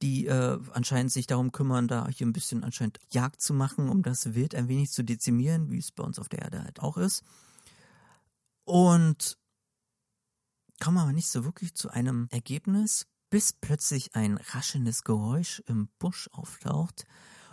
die 0.02 0.26
äh, 0.26 0.58
anscheinend 0.72 1.12
sich 1.12 1.26
darum 1.26 1.52
kümmern, 1.52 1.88
da 1.88 2.08
hier 2.08 2.26
ein 2.26 2.32
bisschen 2.32 2.64
anscheinend 2.64 2.98
Jagd 3.10 3.40
zu 3.42 3.54
machen, 3.54 3.88
um 3.88 4.02
das 4.02 4.34
Wild 4.34 4.54
ein 4.54 4.68
wenig 4.68 4.90
zu 4.90 5.02
dezimieren, 5.02 5.70
wie 5.70 5.78
es 5.78 5.92
bei 5.92 6.02
uns 6.02 6.18
auf 6.18 6.28
der 6.28 6.42
Erde 6.42 6.62
halt 6.62 6.80
auch 6.80 6.96
ist. 6.96 7.22
Und 8.64 9.38
kommen 10.80 10.98
aber 10.98 11.12
nicht 11.12 11.28
so 11.28 11.44
wirklich 11.44 11.74
zu 11.74 11.90
einem 11.90 12.28
Ergebnis, 12.30 13.06
bis 13.30 13.52
plötzlich 13.52 14.14
ein 14.14 14.38
raschendes 14.38 15.04
Geräusch 15.04 15.62
im 15.66 15.88
Busch 15.98 16.28
auftaucht 16.32 17.04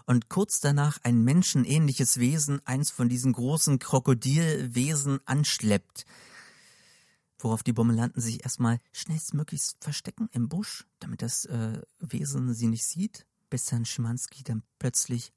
und 0.06 0.29
kurz 0.29 0.60
danach 0.60 0.98
ein 1.03 1.24
menschenähnliches 1.24 2.17
Wesen 2.17 2.65
eins 2.65 2.89
von 2.89 3.10
diesen 3.10 3.34
großen 3.34 3.77
Krokodilwesen 3.77 5.20
anschleppt 5.25 6.06
worauf 7.38 7.63
die 7.63 7.74
Bommelanten 7.74 8.22
sich 8.22 8.44
erstmal 8.44 8.79
schnellstmöglichst 8.94 9.77
verstecken 9.79 10.29
im 10.32 10.50
Busch, 10.50 10.88
damit 11.00 11.22
das 11.22 11.46
äh, 11.46 11.82
Wesen 12.00 12.53
sie 12.53 12.67
nicht 12.67 12.86
sieht, 12.86 13.25
bis 13.50 13.65
dann 13.65 13.86
Schimanski 13.86 14.44
dann 14.44 14.63
plötzlich 14.79 15.32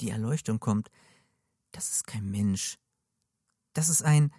die 0.00 0.10
Erleuchtung 0.10 0.60
kommt. 0.60 0.90
Das 1.72 1.90
ist 1.90 2.06
kein 2.06 2.30
Mensch. 2.30 2.78
Das 3.74 3.88
ist 3.88 4.02
ein. 4.02 4.32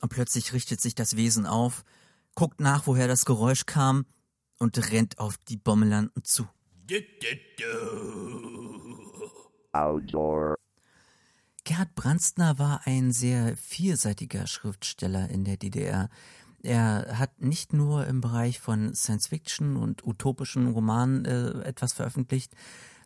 Und 0.00 0.08
plötzlich 0.08 0.52
richtet 0.52 0.80
sich 0.80 0.94
das 0.94 1.16
Wesen 1.16 1.46
auf, 1.46 1.84
guckt 2.34 2.60
nach, 2.60 2.86
woher 2.86 3.06
das 3.06 3.26
Geräusch 3.26 3.66
kam 3.66 4.06
und 4.58 4.90
rennt 4.90 5.18
auf 5.18 5.36
die 5.36 5.58
Bommelanten 5.58 6.24
zu. 6.24 6.48
Outdoor. 9.72 10.59
Gerhard 11.70 11.94
Brandstner 11.94 12.58
war 12.58 12.80
ein 12.84 13.12
sehr 13.12 13.56
vielseitiger 13.56 14.48
Schriftsteller 14.48 15.28
in 15.28 15.44
der 15.44 15.56
DDR. 15.56 16.08
Er 16.64 17.16
hat 17.16 17.40
nicht 17.40 17.72
nur 17.72 18.08
im 18.08 18.20
Bereich 18.20 18.58
von 18.58 18.92
Science 18.92 19.28
Fiction 19.28 19.76
und 19.76 20.04
utopischen 20.04 20.66
Romanen 20.66 21.24
äh, 21.26 21.62
etwas 21.62 21.92
veröffentlicht, 21.92 22.56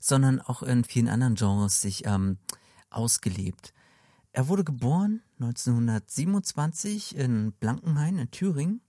sondern 0.00 0.40
auch 0.40 0.62
in 0.62 0.82
vielen 0.82 1.10
anderen 1.10 1.34
Genres 1.34 1.82
sich 1.82 2.06
ähm, 2.06 2.38
ausgelebt. 2.88 3.74
Er 4.32 4.48
wurde 4.48 4.64
geboren 4.64 5.20
1927 5.40 7.16
in 7.16 7.52
Blankenhain 7.52 8.16
in 8.16 8.30
Thüringen 8.30 8.80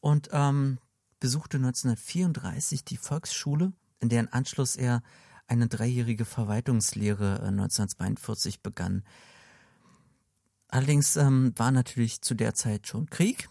und 0.00 0.28
ähm, 0.30 0.76
besuchte 1.20 1.56
1934 1.56 2.84
die 2.84 2.98
Volksschule, 2.98 3.72
in 4.00 4.10
deren 4.10 4.28
Anschluss 4.28 4.76
er 4.76 5.02
eine 5.46 5.68
dreijährige 5.68 6.24
Verwaltungslehre 6.24 7.40
1942 7.40 8.56
äh, 8.56 8.58
begann. 8.62 9.04
Allerdings 10.68 11.16
ähm, 11.16 11.52
war 11.56 11.70
natürlich 11.70 12.22
zu 12.22 12.34
der 12.34 12.54
Zeit 12.54 12.86
schon 12.86 13.08
Krieg 13.10 13.48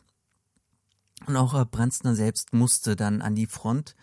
und 1.25 1.37
auch 1.37 1.53
äh, 1.53 1.65
Branstner 1.65 2.15
selbst 2.15 2.53
musste 2.53 2.95
dann 2.95 3.21
an 3.21 3.35
die 3.35 3.47
Front. 3.47 3.95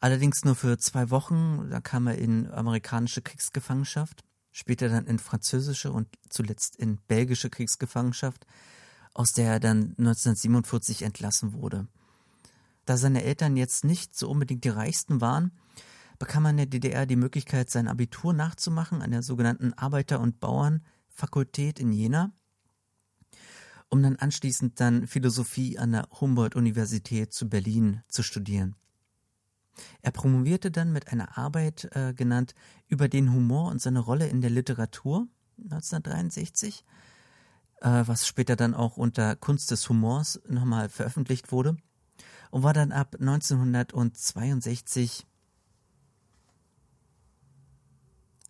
Allerdings 0.00 0.44
nur 0.44 0.54
für 0.54 0.78
zwei 0.78 1.10
Wochen. 1.10 1.68
Da 1.70 1.80
kam 1.80 2.06
er 2.06 2.18
in 2.18 2.50
amerikanische 2.50 3.22
Kriegsgefangenschaft, 3.22 4.24
später 4.52 4.88
dann 4.88 5.06
in 5.06 5.18
französische 5.18 5.90
und 5.90 6.08
zuletzt 6.28 6.76
in 6.76 6.98
belgische 7.08 7.50
Kriegsgefangenschaft, 7.50 8.46
aus 9.14 9.32
der 9.32 9.52
er 9.52 9.60
dann 9.60 9.94
1947 9.98 11.02
entlassen 11.02 11.54
wurde. 11.54 11.86
Da 12.84 12.96
seine 12.96 13.24
Eltern 13.24 13.56
jetzt 13.56 13.84
nicht 13.84 14.16
so 14.16 14.28
unbedingt 14.28 14.64
die 14.64 14.68
reichsten 14.68 15.20
waren, 15.20 15.52
bekam 16.18 16.44
man 16.44 16.52
in 16.52 16.70
der 16.70 16.76
DDR 16.80 17.06
die 17.06 17.16
Möglichkeit, 17.16 17.70
sein 17.70 17.88
Abitur 17.88 18.32
nachzumachen 18.32 19.02
an 19.02 19.10
der 19.10 19.22
sogenannten 19.22 19.72
Arbeiter- 19.74 20.20
und 20.20 20.40
Bauernfakultät 20.40 21.78
in 21.78 21.92
Jena, 21.92 22.32
um 23.88 24.02
dann 24.02 24.16
anschließend 24.16 24.80
dann 24.80 25.06
Philosophie 25.06 25.78
an 25.78 25.92
der 25.92 26.08
Humboldt-Universität 26.20 27.32
zu 27.32 27.48
Berlin 27.48 28.02
zu 28.08 28.22
studieren. 28.22 28.74
Er 30.02 30.10
promovierte 30.10 30.70
dann 30.70 30.92
mit 30.92 31.08
einer 31.08 31.36
Arbeit 31.36 31.88
äh, 31.92 32.14
genannt 32.14 32.54
über 32.88 33.08
den 33.08 33.32
Humor 33.32 33.70
und 33.70 33.80
seine 33.80 34.00
Rolle 34.00 34.26
in 34.26 34.40
der 34.40 34.50
Literatur 34.50 35.28
1963, 35.58 36.84
äh, 37.80 38.04
was 38.06 38.26
später 38.26 38.56
dann 38.56 38.74
auch 38.74 38.96
unter 38.96 39.36
Kunst 39.36 39.70
des 39.70 39.88
Humors 39.88 40.40
nochmal 40.48 40.88
veröffentlicht 40.88 41.52
wurde 41.52 41.76
und 42.50 42.62
war 42.62 42.72
dann 42.72 42.92
ab 42.92 43.16
1962 43.20 45.26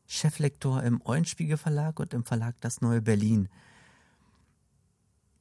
Cheflektor 0.07 0.83
im 0.83 1.01
Eulenspiegel 1.05 1.57
Verlag 1.57 1.99
und 2.01 2.15
im 2.15 2.25
Verlag 2.25 2.55
Das 2.61 2.81
Neue 2.81 3.03
Berlin. 3.03 3.49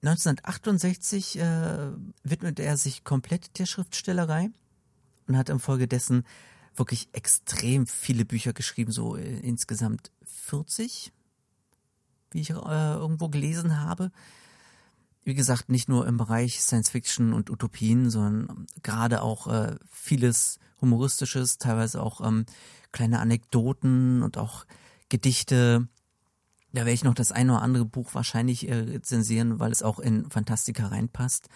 1968 0.01 1.39
äh, 1.39 1.91
widmete 2.23 2.63
er 2.63 2.77
sich 2.77 3.03
komplett 3.03 3.57
der 3.57 3.65
Schriftstellerei 3.65 4.49
und 5.27 5.37
hat 5.37 5.49
infolgedessen 5.49 6.25
wirklich 6.75 7.09
extrem 7.13 7.87
viele 7.87 8.25
Bücher 8.25 8.53
geschrieben, 8.53 8.91
so 8.91 9.15
äh, 9.15 9.39
insgesamt 9.39 10.11
40, 10.23 11.11
wie 12.31 12.41
ich 12.41 12.49
äh, 12.51 12.53
irgendwo 12.53 13.29
gelesen 13.29 13.79
habe. 13.79 14.11
Wie 15.25 15.33
gesagt, 15.33 15.69
nicht 15.69 15.89
nur 15.89 16.07
im 16.07 16.17
Bereich 16.17 16.61
Science 16.61 16.91
Fiction 16.91 17.33
und 17.33 17.49
Utopien, 17.49 18.11
sondern 18.11 18.67
gerade 18.83 19.23
auch 19.23 19.47
äh, 19.47 19.75
vieles 19.89 20.59
Humoristisches, 20.81 21.57
teilweise 21.57 22.01
auch 22.01 22.21
ähm, 22.21 22.45
kleine 22.91 23.19
Anekdoten 23.19 24.21
und 24.21 24.37
auch 24.37 24.65
Gedichte. 25.09 25.87
Da 26.73 26.81
werde 26.81 26.91
ich 26.91 27.03
noch 27.03 27.15
das 27.15 27.31
eine 27.31 27.53
oder 27.53 27.63
andere 27.63 27.85
Buch 27.85 28.13
wahrscheinlich 28.13 28.69
äh, 28.69 28.75
rezensieren, 28.75 29.59
weil 29.59 29.71
es 29.71 29.81
auch 29.81 29.97
in 29.97 30.29
Fantastika 30.29 30.87
reinpasst. 30.87 31.49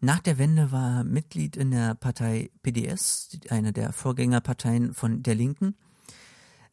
Nach 0.00 0.20
der 0.20 0.36
Wende 0.36 0.72
war 0.72 0.98
er 0.98 1.04
Mitglied 1.04 1.56
in 1.56 1.70
der 1.70 1.94
Partei 1.94 2.50
PDS, 2.62 3.38
eine 3.48 3.72
der 3.72 3.94
Vorgängerparteien 3.94 4.92
von 4.92 5.22
der 5.22 5.36
Linken, 5.36 5.74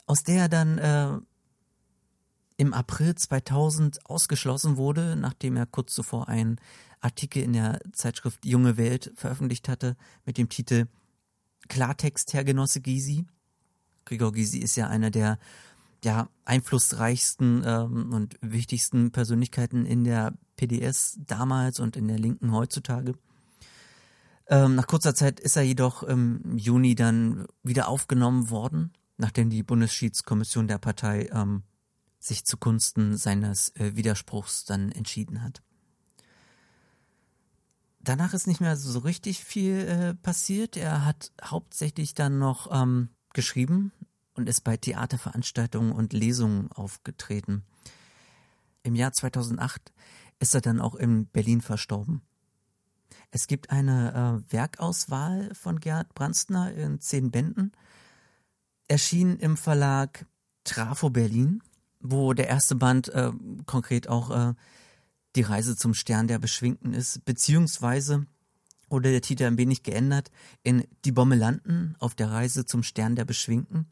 aus 0.06 0.24
der 0.24 0.42
er 0.42 0.50
dann 0.50 0.78
äh, 0.78 1.18
im 2.62 2.75
April 2.75 3.15
2000 3.15 4.06
ausgeschlossen 4.06 4.77
wurde, 4.77 5.15
nachdem 5.15 5.56
er 5.56 5.65
kurz 5.65 5.96
zuvor 5.96 6.27
einen 6.27 6.58
Artikel 7.00 7.41
in 7.41 7.53
der 7.53 7.80
Zeitschrift 7.91 8.46
Junge 8.46 8.77
Welt 8.77 9.12
veröffentlicht 9.15 9.68
hatte 9.68 9.98
mit 10.25 10.38
dem 10.38 10.48
Titel 10.48 10.86
Klartext, 11.70 12.34
Herr 12.34 12.44
Genosse 12.44 12.80
Gysi. 12.80 13.25
Gregor 14.06 14.32
Gysi 14.32 14.60
ist 14.60 14.75
ja 14.75 14.88
einer 14.88 15.10
der 15.10 15.39
ja, 16.03 16.30
einflussreichsten 16.46 17.63
ähm, 17.65 18.13
und 18.13 18.38
wichtigsten 18.41 19.10
Persönlichkeiten 19.10 19.88
in 19.88 20.03
der 20.03 20.36
PDS 20.56 21.18
damals 21.25 21.80
und 21.80 21.98
in 21.98 22.08
der 22.08 22.20
Linken 22.20 22.51
heutzutage. 22.51 23.15
Ähm, 24.50 24.75
nach 24.75 24.86
kurzer 24.86 25.15
Zeit 25.15 25.39
ist 25.39 25.56
er 25.56 25.63
jedoch 25.63 26.03
im 26.03 26.56
Juni 26.56 26.94
dann 26.94 27.48
wieder 27.63 27.88
aufgenommen 27.88 28.51
worden, 28.51 28.94
nachdem 29.18 29.50
die 29.50 29.63
Bundesschiedskommission 29.63 30.68
der 30.68 30.77
Partei 30.77 31.27
ähm, 31.34 31.63
sich 32.22 32.46
zugunsten 32.46 33.18
seines 33.18 33.75
äh, 33.75 33.96
Widerspruchs 33.96 34.63
dann 34.63 34.94
entschieden 34.94 35.44
hat 35.44 35.62
danach 38.04 38.34
ist 38.34 38.48
nicht 38.48 38.62
mehr 38.62 38.75
so 38.75 39.00
richtig 39.00 39.44
viel 39.44 39.78
äh, 39.78 40.13
passiert. 40.16 40.78
Er 40.78 41.06
hat 41.06 41.32
hauptsächlich 41.44 42.13
dann 42.13 42.40
noch 42.40 42.70
ähm, 42.72 43.10
geschrieben 43.34 43.92
und 44.34 44.50
ist 44.50 44.62
bei 44.62 44.78
Theaterveranstaltungen 44.78 45.92
und 45.92 46.13
Lesungen 46.13 46.72
aufgetreten. 46.72 47.63
Im 48.84 48.96
Jahr 48.96 49.13
2008 49.13 49.94
ist 50.40 50.56
er 50.56 50.62
dann 50.62 50.82
auch 50.82 50.96
in 50.96 51.28
Berlin 51.28 51.62
verstorben. 51.62 52.22
Es 53.30 53.48
gibt 53.48 53.70
eine 53.70 54.44
äh, 54.50 54.51
Werkauswahl 54.51 55.54
von 55.54 55.80
Gerhard 55.80 56.13
Brandstner 56.16 56.74
in 56.74 57.00
zehn 57.00 57.32
Bänden, 57.32 57.72
erschien 58.88 59.38
im 59.38 59.56
Verlag 59.56 60.25
Trafo 60.63 61.10
Berlin 61.10 61.62
wo 62.01 62.34
der 62.34 62.48
erste 62.48 62.75
Band 62.75 63.10
äh, 63.10 63.31
konkret 63.65 64.08
auch 64.08 64.31
äh, 64.31 64.53
die 65.36 65.41
Reise 65.41 65.75
zum 65.75 65.93
Stern 65.93 66.27
der 66.27 66.39
Beschwingten 66.39 66.93
ist, 66.93 67.24
beziehungsweise 67.25 68.25
wurde 68.89 69.12
der 69.12 69.22
Titel 69.22 69.43
ein 69.46 69.58
wenig 69.58 69.84
geändert 69.84 70.31
in 70.63 70.86
Die 71.05 71.12
Bommelanten 71.12 71.96
auf 72.00 72.13
der 72.15 72.31
Reise 72.31 72.65
zum 72.65 72.84
Stern 72.84 73.15
der 73.15 73.25
Beschwingten, 73.25 73.88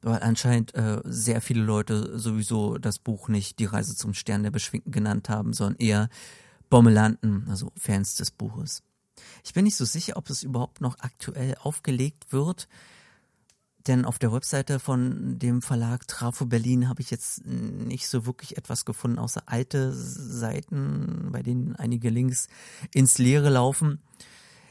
weil 0.00 0.22
anscheinend 0.22 0.74
äh, 0.74 1.00
sehr 1.04 1.40
viele 1.40 1.62
Leute 1.62 2.18
sowieso 2.18 2.78
das 2.78 2.98
Buch 2.98 3.28
nicht 3.28 3.58
Die 3.58 3.66
Reise 3.66 3.94
zum 3.94 4.14
Stern 4.14 4.42
der 4.42 4.50
Beschwingten 4.50 4.92
genannt 4.92 5.28
haben, 5.28 5.52
sondern 5.52 5.76
eher 5.78 6.08
Bommelanten, 6.70 7.46
also 7.48 7.70
Fans 7.76 8.16
des 8.16 8.30
Buches. 8.30 8.82
Ich 9.44 9.52
bin 9.52 9.64
nicht 9.64 9.76
so 9.76 9.84
sicher, 9.84 10.16
ob 10.16 10.30
es 10.30 10.42
überhaupt 10.42 10.80
noch 10.80 10.98
aktuell 11.00 11.54
aufgelegt 11.60 12.32
wird, 12.32 12.68
denn 13.86 14.04
auf 14.04 14.18
der 14.18 14.32
Webseite 14.32 14.78
von 14.78 15.38
dem 15.38 15.60
Verlag 15.60 16.08
Trafo 16.08 16.46
Berlin 16.46 16.88
habe 16.88 17.02
ich 17.02 17.10
jetzt 17.10 17.44
nicht 17.44 18.08
so 18.08 18.26
wirklich 18.26 18.56
etwas 18.56 18.84
gefunden, 18.84 19.18
außer 19.18 19.42
alte 19.46 19.92
Seiten, 19.92 21.28
bei 21.32 21.42
denen 21.42 21.76
einige 21.76 22.08
Links 22.08 22.48
ins 22.92 23.18
Leere 23.18 23.50
laufen. 23.50 24.00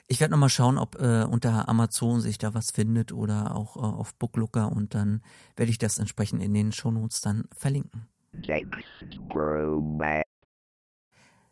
Ich 0.07 0.19
werde 0.19 0.31
nochmal 0.31 0.49
schauen, 0.49 0.77
ob 0.77 0.95
äh, 0.99 1.23
unter 1.23 1.69
Amazon 1.69 2.21
sich 2.21 2.37
da 2.37 2.53
was 2.53 2.71
findet 2.71 3.11
oder 3.11 3.55
auch 3.55 3.77
äh, 3.77 3.79
auf 3.79 4.13
Booklooker 4.15 4.71
und 4.71 4.95
dann 4.95 5.21
werde 5.55 5.71
ich 5.71 5.77
das 5.77 5.97
entsprechend 5.97 6.41
in 6.41 6.53
den 6.53 6.71
Shownotes 6.71 7.21
dann 7.21 7.45
verlinken. 7.55 8.07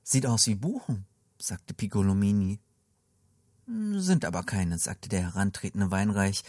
Sieht 0.04 0.26
aus 0.26 0.48
wie 0.48 0.56
Buchen, 0.56 1.06
sagte 1.38 1.74
Piccolomini. 1.74 2.60
Sind 3.68 4.26
aber 4.26 4.44
keine, 4.44 4.78
sagte 4.78 5.08
der 5.08 5.22
herantretende 5.22 5.92
Weinreich. 5.92 6.44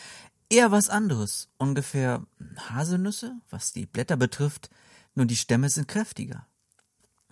Eher 0.53 0.71
was 0.71 0.91
anderes. 0.91 1.49
Ungefähr 1.57 2.27
Haselnüsse, 2.57 3.41
was 3.49 3.73
die 3.73 3.87
Blätter 3.87 4.19
betrifft, 4.19 4.69
nur 5.15 5.25
die 5.25 5.37
Stämme 5.37 5.71
sind 5.71 5.89
kräftiger. 5.89 6.47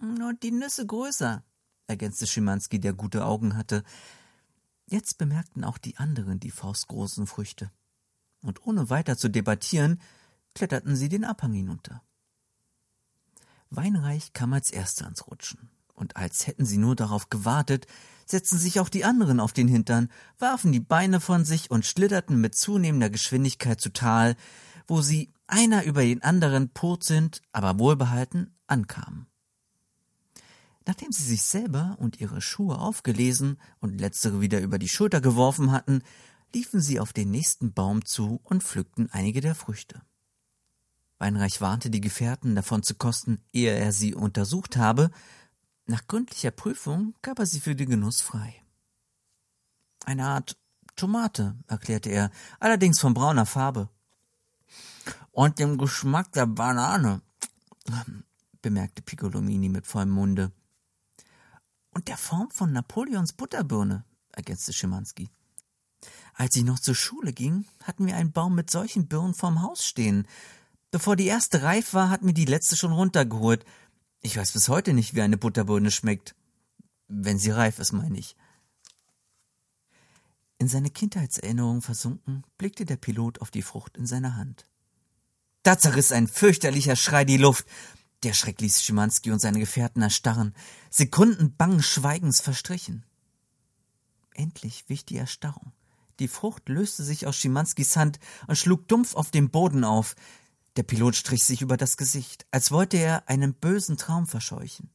Und 0.01 0.43
die 0.43 0.51
Nüsse 0.51 0.87
größer, 0.87 1.45
ergänzte 1.87 2.27
Schimanski, 2.27 2.81
der 2.81 2.95
gute 2.95 3.27
Augen 3.27 3.59
hatte. 3.59 3.85
Jetzt 4.87 5.19
bemerkten 5.19 5.65
auch 5.65 5.77
die 5.77 5.99
anderen 5.99 6.41
die 6.41 6.51
faustgroßen 6.51 7.27
Früchte. 7.27 7.71
Und 8.41 8.67
ohne 8.67 8.89
weiter 8.89 9.19
zu 9.19 9.29
debattieren, 9.29 10.01
kletterten 10.55 10.97
sie 10.97 11.11
den 11.11 11.25
Abhang 11.25 11.53
hinunter. 11.53 12.03
Weinreich 13.69 14.33
kam 14.33 14.55
als 14.55 14.71
Erster 14.71 15.05
ans 15.05 15.27
Rutschen. 15.27 15.69
Und 16.01 16.17
als 16.17 16.47
hätten 16.47 16.65
sie 16.65 16.79
nur 16.79 16.97
darauf 16.97 17.29
gewartet, 17.29 17.87
setzten 18.25 18.57
sich 18.57 18.81
auch 18.81 18.89
die 18.89 19.05
anderen 19.05 19.39
auf 19.39 19.53
den 19.53 19.69
Hintern, 19.69 20.09
warfen 20.39 20.73
die 20.73 20.81
Beine 20.81 21.21
von 21.21 21.45
sich 21.45 21.71
und 21.71 21.85
schlitterten 21.85 22.41
mit 22.41 22.55
zunehmender 22.55 23.11
Geschwindigkeit 23.11 23.83
zu 23.83 23.93
Tal, 23.93 24.35
wo 24.87 25.03
sie 25.03 25.31
einer 25.47 25.85
über 25.85 26.01
den 26.01 26.23
anderen 26.23 26.71
purzelnd, 26.71 27.43
aber 27.53 27.79
wohlbehalten 27.79 28.57
ankamen. 28.67 29.27
Nachdem 30.87 31.13
sie 31.13 31.23
sich 31.23 31.43
selber 31.43 31.97
und 32.01 32.19
ihre 32.19 32.41
Schuhe 32.41 32.79
aufgelesen 32.79 33.59
und 33.81 34.01
letztere 34.01 34.41
wieder 34.41 34.61
über 34.63 34.79
die 34.79 34.89
Schulter 34.89 35.21
geworfen 35.21 35.71
hatten, 35.71 36.03
liefen 36.55 36.81
sie 36.81 36.99
auf 36.99 37.13
den 37.13 37.31
nächsten 37.31 37.75
Baum 37.75 38.07
zu 38.07 38.41
und 38.43 38.63
pflückten 38.63 39.11
einige 39.13 39.43
der 39.43 39.55
Früchte. 39.55 40.01
Weinreich 41.19 41.61
warnte 41.61 41.91
die 41.91 42.01
Gefährten 42.01 42.55
davon 42.55 42.83
zu 42.83 42.95
kosten, 42.95 43.43
ehe 43.53 43.73
er 43.73 43.93
sie 43.93 44.15
untersucht 44.15 44.79
habe, 44.79 45.11
nach 45.91 46.07
gründlicher 46.07 46.53
Prüfung 46.53 47.15
gab 47.21 47.39
er 47.39 47.47
sie 47.47 47.61
für 47.61 47.75
den 47.75 47.91
Genuss 47.91 48.21
frei. 48.21 48.55
Eine 50.05 50.27
Art 50.27 50.57
Tomate, 50.97 51.57
erklärte 51.67 52.11
er, 52.11 52.31
allerdings 52.59 53.01
von 53.01 53.15
brauner 53.15 53.47
Farbe. 53.47 53.89
Und 55.33 55.59
dem 55.59 55.79
Geschmack 55.79 56.33
der 56.33 56.47
Banane, 56.47 57.23
bemerkte 58.63 59.03
Piccolomini 59.03 59.69
mit 59.69 59.87
vollem 59.87 60.11
Munde. 60.11 60.53
Und 61.91 62.09
der 62.09 62.17
Form 62.17 62.51
von 62.51 62.73
Napoleons 62.73 63.33
Butterbirne, 63.33 64.05
ergänzte 64.33 64.73
Schimanski. 64.73 65.29
Als 66.35 66.55
ich 66.57 66.65
noch 66.65 66.79
zur 66.79 66.95
Schule 66.95 67.33
ging, 67.33 67.67
hatten 67.83 68.07
wir 68.07 68.17
einen 68.17 68.33
Baum 68.33 68.55
mit 68.55 68.71
solchen 68.71 69.09
Birnen 69.09 69.35
vorm 69.35 69.63
Haus 69.63 69.85
stehen. 69.85 70.27
Bevor 70.91 71.17
die 71.17 71.27
erste 71.27 71.63
reif 71.63 71.95
war, 71.95 72.11
hat 72.11 72.23
mir 72.23 72.33
die 72.33 72.45
letzte 72.45 72.77
schon 72.77 72.93
runtergeholt. 72.93 73.65
Ich 74.23 74.37
weiß 74.37 74.53
bis 74.53 74.69
heute 74.69 74.93
nicht, 74.93 75.15
wie 75.15 75.23
eine 75.23 75.39
Butterbohne 75.39 75.91
schmeckt. 75.91 76.35
Wenn 77.09 77.39
sie 77.39 77.51
reif 77.51 77.79
ist, 77.79 77.93
meine 77.93 78.19
ich. 78.19 78.37
In 80.59 80.69
seine 80.69 80.91
Kindheitserinnerung 80.91 81.81
versunken, 81.81 82.45
blickte 82.59 82.85
der 82.85 82.97
Pilot 82.97 83.41
auf 83.41 83.51
die 83.51 83.63
Frucht 83.63 83.97
in 83.97 84.07
seiner 84.07 84.37
Hand. 84.37 84.67
Da 85.63 85.79
zerriss 85.79 86.13
ein 86.13 86.29
fürchterlicher 86.29 86.97
Schrei 86.97 87.25
die 87.25 87.39
Luft. 87.39 87.67
Der 88.23 88.35
Schreck 88.35 88.61
ließ 88.61 88.83
Schimanski 88.83 89.31
und 89.31 89.41
seine 89.41 89.59
Gefährten 89.59 90.03
erstarren. 90.03 90.55
Sekunden 90.91 91.57
bangen 91.57 91.83
Schweigens 91.83 92.43
verstrichen. 92.43 93.07
Endlich 94.35 94.85
wich 94.89 95.07
die 95.07 95.17
Erstarrung. 95.17 95.73
Die 96.19 96.29
Frucht 96.29 96.69
löste 96.69 97.03
sich 97.03 97.27
aus 97.27 97.37
Schimanskis 97.37 97.97
Hand 97.97 98.21
und 98.47 98.57
schlug 98.57 98.87
dumpf 98.89 99.15
auf 99.15 99.31
dem 99.31 99.51
Boden 99.51 99.85
auf. 99.85 100.15
Der 100.77 100.83
Pilot 100.83 101.17
strich 101.17 101.45
sich 101.45 101.63
über 101.63 101.77
das 101.77 101.97
Gesicht, 101.97 102.47
als 102.51 102.71
wollte 102.71 102.97
er 102.97 103.29
einen 103.29 103.55
bösen 103.55 103.97
Traum 103.97 104.27
verscheuchen. 104.27 104.91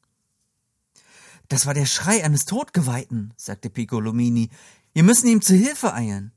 Das 1.48 1.66
war 1.66 1.74
der 1.74 1.86
Schrei 1.86 2.24
eines 2.24 2.46
Todgeweihten, 2.46 3.34
sagte 3.38 3.70
Piccolomini. 3.70 4.50
Wir 4.94 5.04
müssen 5.04 5.28
ihm 5.28 5.42
zu 5.42 5.54
Hilfe 5.54 5.94
eilen. 5.94 6.32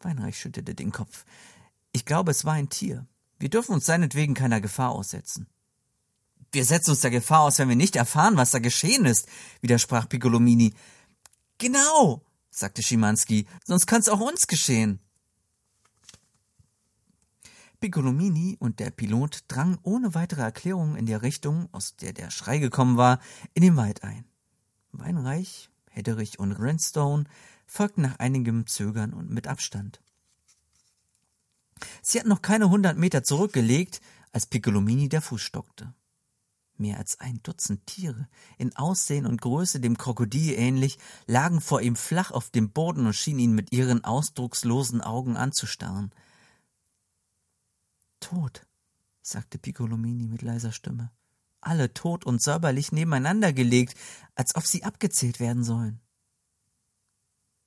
Weinreich 0.00 0.38
schüttelte 0.38 0.74
den 0.74 0.92
Kopf. 0.92 1.24
Ich 1.92 2.04
glaube, 2.04 2.30
es 2.30 2.44
war 2.44 2.54
ein 2.54 2.68
Tier. 2.68 3.06
Wir 3.38 3.50
dürfen 3.50 3.72
uns 3.72 3.86
seinetwegen 3.86 4.34
keiner 4.34 4.60
Gefahr 4.60 4.90
aussetzen. 4.90 5.46
Wir 6.52 6.64
setzen 6.64 6.90
uns 6.90 7.00
der 7.00 7.10
Gefahr 7.10 7.40
aus, 7.40 7.58
wenn 7.58 7.68
wir 7.68 7.76
nicht 7.76 7.96
erfahren, 7.96 8.36
was 8.36 8.52
da 8.52 8.60
geschehen 8.60 9.04
ist, 9.04 9.26
widersprach 9.60 10.08
Piccolomini. 10.08 10.74
Genau, 11.58 12.22
sagte 12.50 12.82
Schimanski, 12.82 13.46
sonst 13.64 13.86
kann's 13.86 14.08
auch 14.08 14.20
uns 14.20 14.46
geschehen. 14.46 15.00
Piccolomini 17.80 18.56
und 18.58 18.80
der 18.80 18.90
Pilot 18.90 19.44
drangen 19.48 19.78
ohne 19.82 20.14
weitere 20.14 20.42
Erklärung 20.42 20.96
in 20.96 21.06
der 21.06 21.22
Richtung, 21.22 21.68
aus 21.72 21.96
der 21.96 22.12
der 22.12 22.30
Schrei 22.30 22.58
gekommen 22.58 22.96
war, 22.96 23.20
in 23.54 23.62
den 23.62 23.76
Wald 23.76 24.02
ein. 24.02 24.24
Weinreich, 24.92 25.68
Hedderich 25.90 26.38
und 26.38 26.52
Renstone 26.52 27.24
folgten 27.66 28.02
nach 28.02 28.18
einigem 28.18 28.66
Zögern 28.66 29.12
und 29.12 29.30
mit 29.30 29.46
Abstand. 29.46 30.00
Sie 32.02 32.18
hatten 32.18 32.28
noch 32.28 32.42
keine 32.42 32.70
hundert 32.70 32.96
Meter 32.96 33.22
zurückgelegt, 33.22 34.00
als 34.32 34.46
Piccolomini 34.46 35.08
der 35.08 35.20
Fuß 35.20 35.40
stockte. 35.40 35.92
Mehr 36.78 36.98
als 36.98 37.20
ein 37.20 37.40
Dutzend 37.42 37.86
Tiere, 37.86 38.28
in 38.58 38.76
Aussehen 38.76 39.26
und 39.26 39.40
Größe 39.40 39.80
dem 39.80 39.96
Krokodil 39.96 40.58
ähnlich, 40.58 40.98
lagen 41.26 41.60
vor 41.60 41.80
ihm 41.80 41.96
flach 41.96 42.30
auf 42.30 42.50
dem 42.50 42.70
Boden 42.70 43.06
und 43.06 43.14
schienen 43.14 43.40
ihn 43.40 43.54
mit 43.54 43.72
ihren 43.72 44.04
ausdruckslosen 44.04 45.00
Augen 45.02 45.36
anzustarren– 45.36 46.12
Tot, 48.26 48.66
sagte 49.22 49.56
Piccolomini 49.56 50.26
mit 50.26 50.42
leiser 50.42 50.72
Stimme. 50.72 51.12
Alle 51.60 51.94
tot 51.94 52.26
und 52.26 52.42
säuberlich 52.42 52.90
nebeneinander 52.90 53.52
gelegt, 53.52 53.96
als 54.34 54.56
ob 54.56 54.66
sie 54.66 54.82
abgezählt 54.82 55.38
werden 55.38 55.62
sollen. 55.62 56.00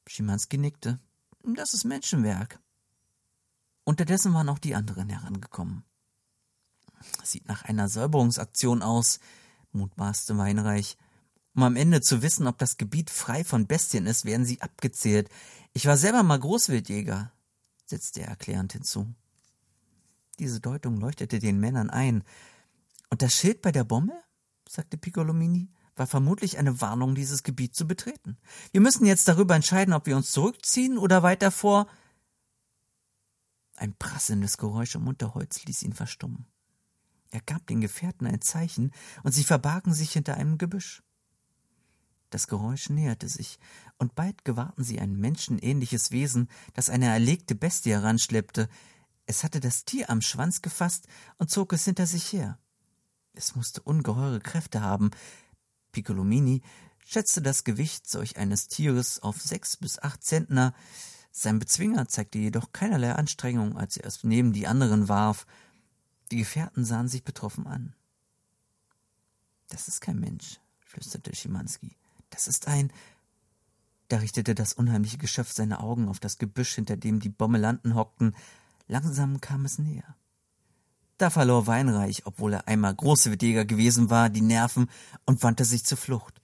Schimanski 0.05 0.57
nickte. 0.57 0.99
Das 1.45 1.73
ist 1.73 1.85
Menschenwerk. 1.85 2.59
Unterdessen 3.85 4.33
waren 4.33 4.49
auch 4.49 4.59
die 4.59 4.75
anderen 4.75 5.07
herangekommen. 5.07 5.85
Sieht 7.23 7.47
nach 7.47 7.63
einer 7.63 7.87
Säuberungsaktion 7.87 8.81
aus, 8.81 9.21
mutmaßte 9.71 10.37
Weinreich. 10.37 10.97
Um 11.55 11.63
am 11.63 11.77
Ende 11.77 12.01
zu 12.01 12.21
wissen, 12.21 12.47
ob 12.47 12.57
das 12.57 12.75
Gebiet 12.75 13.11
frei 13.11 13.45
von 13.45 13.65
Bestien 13.65 14.07
ist, 14.07 14.25
werden 14.25 14.45
sie 14.45 14.59
abgezählt. 14.59 15.29
Ich 15.71 15.85
war 15.85 15.95
selber 15.95 16.23
mal 16.23 16.39
Großwildjäger, 16.39 17.31
setzte 17.85 18.23
er 18.23 18.27
erklärend 18.27 18.73
hinzu. 18.73 19.15
Diese 20.39 20.61
Deutung 20.61 20.97
leuchtete 20.97 21.39
den 21.39 21.59
Männern 21.59 21.89
ein. 21.89 22.23
Und 23.09 23.21
das 23.21 23.33
Schild 23.33 23.61
bei 23.61 23.71
der 23.71 23.83
Bombe? 23.83 24.13
sagte 24.67 24.97
Piccolomini, 24.97 25.69
war 25.95 26.07
vermutlich 26.07 26.57
eine 26.57 26.79
Warnung, 26.79 27.13
dieses 27.13 27.43
Gebiet 27.43 27.75
zu 27.75 27.85
betreten. 27.85 28.37
Wir 28.71 28.81
müssen 28.81 29.05
jetzt 29.05 29.27
darüber 29.27 29.55
entscheiden, 29.55 29.93
ob 29.93 30.05
wir 30.05 30.15
uns 30.15 30.31
zurückziehen 30.31 30.97
oder 30.97 31.23
weiter 31.23 31.51
vor. 31.51 31.87
Ein 33.75 33.95
prasselndes 33.95 34.57
Geräusch 34.57 34.95
im 34.95 35.07
Unterholz 35.07 35.65
ließ 35.65 35.83
ihn 35.83 35.93
verstummen. 35.93 36.45
Er 37.31 37.41
gab 37.41 37.67
den 37.67 37.81
Gefährten 37.81 38.27
ein 38.27 38.41
Zeichen, 38.41 38.91
und 39.23 39.33
sie 39.33 39.43
verbargen 39.43 39.93
sich 39.93 40.11
hinter 40.13 40.35
einem 40.35 40.57
Gebüsch. 40.57 41.03
Das 42.29 42.47
Geräusch 42.47 42.89
näherte 42.89 43.27
sich, 43.27 43.59
und 43.97 44.15
bald 44.15 44.45
gewahrten 44.45 44.83
sie 44.83 44.99
ein 44.99 45.15
menschenähnliches 45.15 46.11
Wesen, 46.11 46.47
das 46.73 46.89
eine 46.89 47.07
erlegte 47.07 47.55
Bestie 47.55 47.91
heranschleppte. 47.91 48.69
Es 49.29 49.43
hatte 49.43 49.59
das 49.59 49.85
Tier 49.85 50.09
am 50.09 50.21
Schwanz 50.21 50.63
gefasst 50.63 51.07
und 51.37 51.51
zog 51.51 51.71
es 51.73 51.85
hinter 51.85 52.07
sich 52.07 52.33
her. 52.33 52.57
Es 53.33 53.55
musste 53.55 53.79
ungeheure 53.79 54.39
Kräfte 54.39 54.81
haben. 54.81 55.11
Piccolomini 55.91 56.63
schätzte 57.05 57.39
das 57.39 57.63
Gewicht 57.63 58.09
solch 58.09 58.37
eines 58.37 58.69
Tieres 58.69 59.21
auf 59.21 59.39
sechs 59.39 59.77
bis 59.77 59.99
acht 59.99 60.23
Zentner. 60.23 60.73
Sein 61.29 61.59
Bezwinger 61.59 62.07
zeigte 62.07 62.39
jedoch 62.39 62.73
keinerlei 62.73 63.13
Anstrengung, 63.13 63.77
als 63.77 63.97
er 63.97 64.07
es 64.07 64.23
neben 64.23 64.51
die 64.51 64.65
anderen 64.65 65.09
warf. 65.09 65.45
Die 66.31 66.37
Gefährten 66.37 66.83
sahen 66.83 67.07
sich 67.07 67.23
betroffen 67.23 67.67
an. 67.67 67.93
Das 69.67 69.87
ist 69.87 70.01
kein 70.01 70.19
Mensch, 70.19 70.59
flüsterte 70.79 71.35
Schimanski. 71.35 71.95
Das 72.31 72.47
ist 72.47 72.67
ein. 72.67 72.91
Da 74.07 74.17
richtete 74.17 74.55
das 74.55 74.73
unheimliche 74.73 75.19
Geschöpf 75.19 75.51
seine 75.51 75.81
Augen 75.81 76.09
auf 76.09 76.19
das 76.19 76.39
Gebüsch, 76.39 76.73
hinter 76.73 76.97
dem 76.97 77.19
die 77.19 77.29
Bommelanten 77.29 77.93
hockten. 77.93 78.33
Langsam 78.91 79.39
kam 79.39 79.65
es 79.65 79.77
näher. 79.77 80.15
Da 81.19 81.29
verlor 81.29 81.67
Weinreich, 81.67 82.25
obwohl 82.25 82.53
er 82.53 82.67
einmal 82.67 82.95
Großwildjäger 82.95 83.63
gewesen 83.63 84.09
war, 84.09 84.29
die 84.29 84.41
Nerven 84.41 84.89
und 85.27 85.43
wandte 85.43 85.63
sich 85.63 85.85
zur 85.85 85.99
Flucht. 85.99 86.41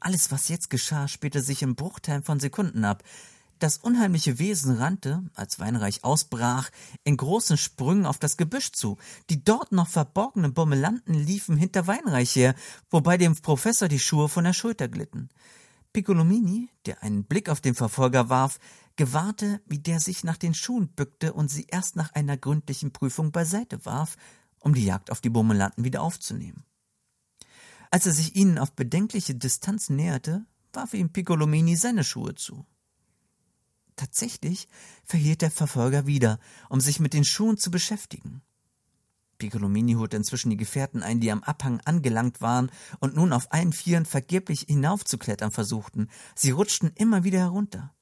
Alles, 0.00 0.32
was 0.32 0.48
jetzt 0.48 0.68
geschah, 0.68 1.06
spielte 1.06 1.40
sich 1.40 1.62
in 1.62 1.76
Bruchteilen 1.76 2.24
von 2.24 2.40
Sekunden 2.40 2.84
ab. 2.84 3.04
Das 3.60 3.76
unheimliche 3.76 4.40
Wesen 4.40 4.78
rannte, 4.78 5.22
als 5.34 5.60
Weinreich 5.60 6.02
ausbrach, 6.02 6.70
in 7.04 7.16
großen 7.16 7.56
Sprüngen 7.56 8.04
auf 8.04 8.18
das 8.18 8.36
Gebüsch 8.36 8.72
zu. 8.72 8.96
Die 9.28 9.44
dort 9.44 9.70
noch 9.70 9.86
verborgenen 9.86 10.54
Bommelanten 10.54 11.14
liefen 11.14 11.56
hinter 11.56 11.86
Weinreich 11.86 12.34
her, 12.34 12.56
wobei 12.90 13.16
dem 13.16 13.36
Professor 13.36 13.86
die 13.86 14.00
Schuhe 14.00 14.28
von 14.28 14.42
der 14.42 14.54
Schulter 14.54 14.88
glitten. 14.88 15.28
Piccolomini, 15.92 16.70
der 16.86 17.02
einen 17.02 17.24
Blick 17.24 17.48
auf 17.48 17.60
den 17.60 17.74
Verfolger 17.74 18.28
warf, 18.28 18.58
gewahrte, 18.96 19.60
wie 19.66 19.78
der 19.78 19.98
sich 19.98 20.24
nach 20.24 20.36
den 20.36 20.54
Schuhen 20.54 20.88
bückte 20.88 21.32
und 21.32 21.50
sie 21.50 21.66
erst 21.68 21.96
nach 21.96 22.12
einer 22.12 22.36
gründlichen 22.36 22.92
Prüfung 22.92 23.32
beiseite 23.32 23.84
warf, 23.84 24.16
um 24.60 24.74
die 24.74 24.84
Jagd 24.84 25.10
auf 25.10 25.20
die 25.20 25.30
Bommelanten 25.30 25.84
wieder 25.84 26.02
aufzunehmen. 26.02 26.64
Als 27.90 28.06
er 28.06 28.12
sich 28.12 28.36
ihnen 28.36 28.58
auf 28.58 28.72
bedenkliche 28.72 29.34
Distanz 29.34 29.90
näherte, 29.90 30.44
warf 30.72 30.94
ihm 30.94 31.10
Piccolomini 31.10 31.76
seine 31.76 32.04
Schuhe 32.04 32.34
zu. 32.36 32.64
Tatsächlich 33.96 34.68
verhielt 35.04 35.42
der 35.42 35.50
Verfolger 35.50 36.06
wieder, 36.06 36.38
um 36.68 36.80
sich 36.80 37.00
mit 37.00 37.12
den 37.12 37.24
Schuhen 37.24 37.58
zu 37.58 37.70
beschäftigen. 37.70 38.42
Piccolomini 39.40 39.94
holte 39.94 40.16
inzwischen 40.16 40.50
die 40.50 40.56
Gefährten 40.56 41.02
ein, 41.02 41.18
die 41.18 41.32
am 41.32 41.42
Abhang 41.42 41.80
angelangt 41.84 42.40
waren 42.40 42.70
und 43.00 43.16
nun 43.16 43.32
auf 43.32 43.52
allen 43.52 43.72
Vieren 43.72 44.06
vergeblich 44.06 44.66
hinaufzuklettern 44.68 45.50
versuchten. 45.50 46.08
Sie 46.36 46.52
rutschten 46.52 46.92
immer 46.94 47.24
wieder 47.24 47.40
herunter. 47.40 47.92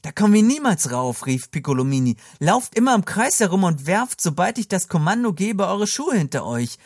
Da 0.00 0.10
kommen 0.10 0.34
wir 0.34 0.42
niemals 0.42 0.90
rauf, 0.90 1.26
rief 1.26 1.50
Piccolomini. 1.50 2.16
Lauft 2.40 2.74
immer 2.74 2.94
im 2.94 3.04
Kreis 3.04 3.38
herum 3.38 3.62
und 3.62 3.86
werft, 3.86 4.20
sobald 4.20 4.58
ich 4.58 4.66
das 4.66 4.88
Kommando 4.88 5.32
gebe, 5.32 5.68
eure 5.68 5.86
Schuhe 5.86 6.16
hinter 6.16 6.44
euch. 6.44 6.78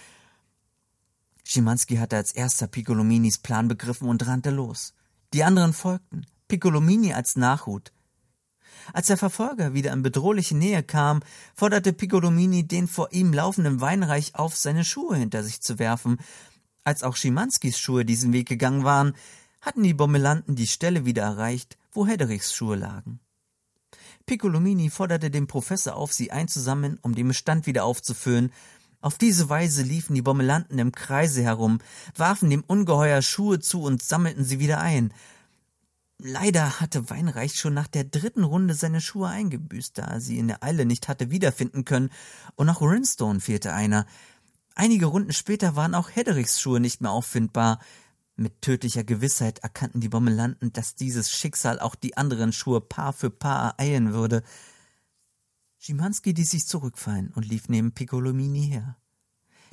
Schimanski 1.45 1.97
hatte 1.97 2.17
als 2.17 2.33
erster 2.33 2.67
Piccolominis 2.67 3.39
Plan 3.39 3.69
begriffen 3.69 4.09
und 4.09 4.27
rannte 4.27 4.51
los. 4.51 4.95
Die 5.33 5.45
anderen 5.45 5.73
folgten, 5.73 6.27
Piccolomini 6.49 7.15
als 7.15 7.37
Nachhut. 7.37 7.93
Als 8.93 9.09
der 9.09 9.17
Verfolger 9.17 9.75
wieder 9.75 9.93
in 9.93 10.03
bedrohliche 10.03 10.57
Nähe 10.57 10.83
kam, 10.83 11.21
forderte 11.55 11.93
Piccolomini 11.93 12.67
den 12.67 12.89
vor 12.89 13.13
ihm 13.13 13.33
laufenden 13.33 13.81
Weinreich 13.81 14.35
auf, 14.35 14.57
seine 14.57 14.85
Schuhe 14.85 15.17
hinter 15.17 15.43
sich 15.43 15.61
zu 15.61 15.79
werfen. 15.79 16.19
Als 16.85 17.03
auch 17.03 17.17
Schimanskis 17.17 17.79
Schuhe 17.79 18.05
diesen 18.05 18.33
Weg 18.33 18.49
gegangen 18.49 18.85
waren, 18.85 19.15
hatten 19.61 19.83
die 19.83 19.95
Bommelanten 19.95 20.55
die 20.55 20.69
Stelle 20.69 21.05
wieder 21.05 21.23
erreicht, 21.23 21.77
wo 21.93 22.07
Hederichs 22.07 22.55
Schuhe 22.55 22.77
lagen. 22.77 23.19
Piccolomini 24.27 24.91
forderte 24.91 25.31
den 25.31 25.47
Professor 25.47 25.95
auf, 25.95 26.13
sie 26.13 26.33
einzusammeln, 26.33 26.99
um 27.03 27.15
den 27.15 27.29
Bestand 27.29 27.67
wieder 27.67 27.85
aufzufüllen. 27.85 28.53
Auf 29.01 29.19
diese 29.19 29.49
Weise 29.49 29.83
liefen 29.83 30.15
die 30.15 30.23
Bommelanten 30.23 30.79
im 30.79 30.91
Kreise 30.93 31.43
herum, 31.43 31.79
warfen 32.17 32.51
dem 32.51 32.65
Ungeheuer 32.67 33.23
Schuhe 33.23 33.61
zu 33.61 33.83
und 33.83 34.03
sammelten 34.03 34.45
sie 34.45 34.59
wieder 34.59 34.81
ein. 34.81 35.13
Leider 36.19 36.81
hatte 36.81 37.11
Weinreich 37.11 37.57
schon 37.57 37.75
nach 37.75 37.89
der 37.89 38.05
dritten 38.05 38.43
Runde 38.43 38.75
seine 38.75 39.03
Schuhe 39.03 39.29
eingebüßt, 39.29 39.99
da 39.99 40.05
er 40.05 40.21
sie 40.21 40.39
in 40.39 40.49
der 40.49 40.65
Eile 40.65 40.87
nicht 40.87 41.09
hatte 41.09 41.31
wiederfinden 41.31 41.85
können, 41.85 42.11
und 42.55 42.71
auch 42.71 42.81
Rinstone 42.81 43.41
fehlte 43.41 43.75
einer. 43.75 44.07
Einige 44.75 45.07
Runden 45.07 45.33
später 45.33 45.77
waren 45.77 45.95
auch 45.95 46.11
Hederichs 46.11 46.61
Schuhe 46.61 46.81
nicht 46.81 47.03
mehr 47.03 47.11
auffindbar. 47.11 47.81
Mit 48.35 48.63
tödlicher 48.63 49.05
Gewissheit 49.05 49.59
erkannten 49.61 50.01
die 50.01 50.09
Bommelanten, 50.09 50.73
dass 50.73 50.95
dieses 50.95 51.31
Schicksal 51.31 51.81
auch 51.81 51.95
die 51.95 52.17
anderen 52.17 52.53
Schuhe 52.53 52.81
Paar 52.81 53.13
für 53.13 53.31
Paar 53.31 53.75
ereilen 53.79 54.15
würde. 54.15 54.43
Schimanski 55.79 56.33
ließ 56.33 56.51
sich 56.51 56.67
zurückfallen 56.67 57.31
und 57.35 57.47
lief 57.47 57.69
neben 57.69 57.93
Piccolomini 57.93 58.69
her. 58.69 58.97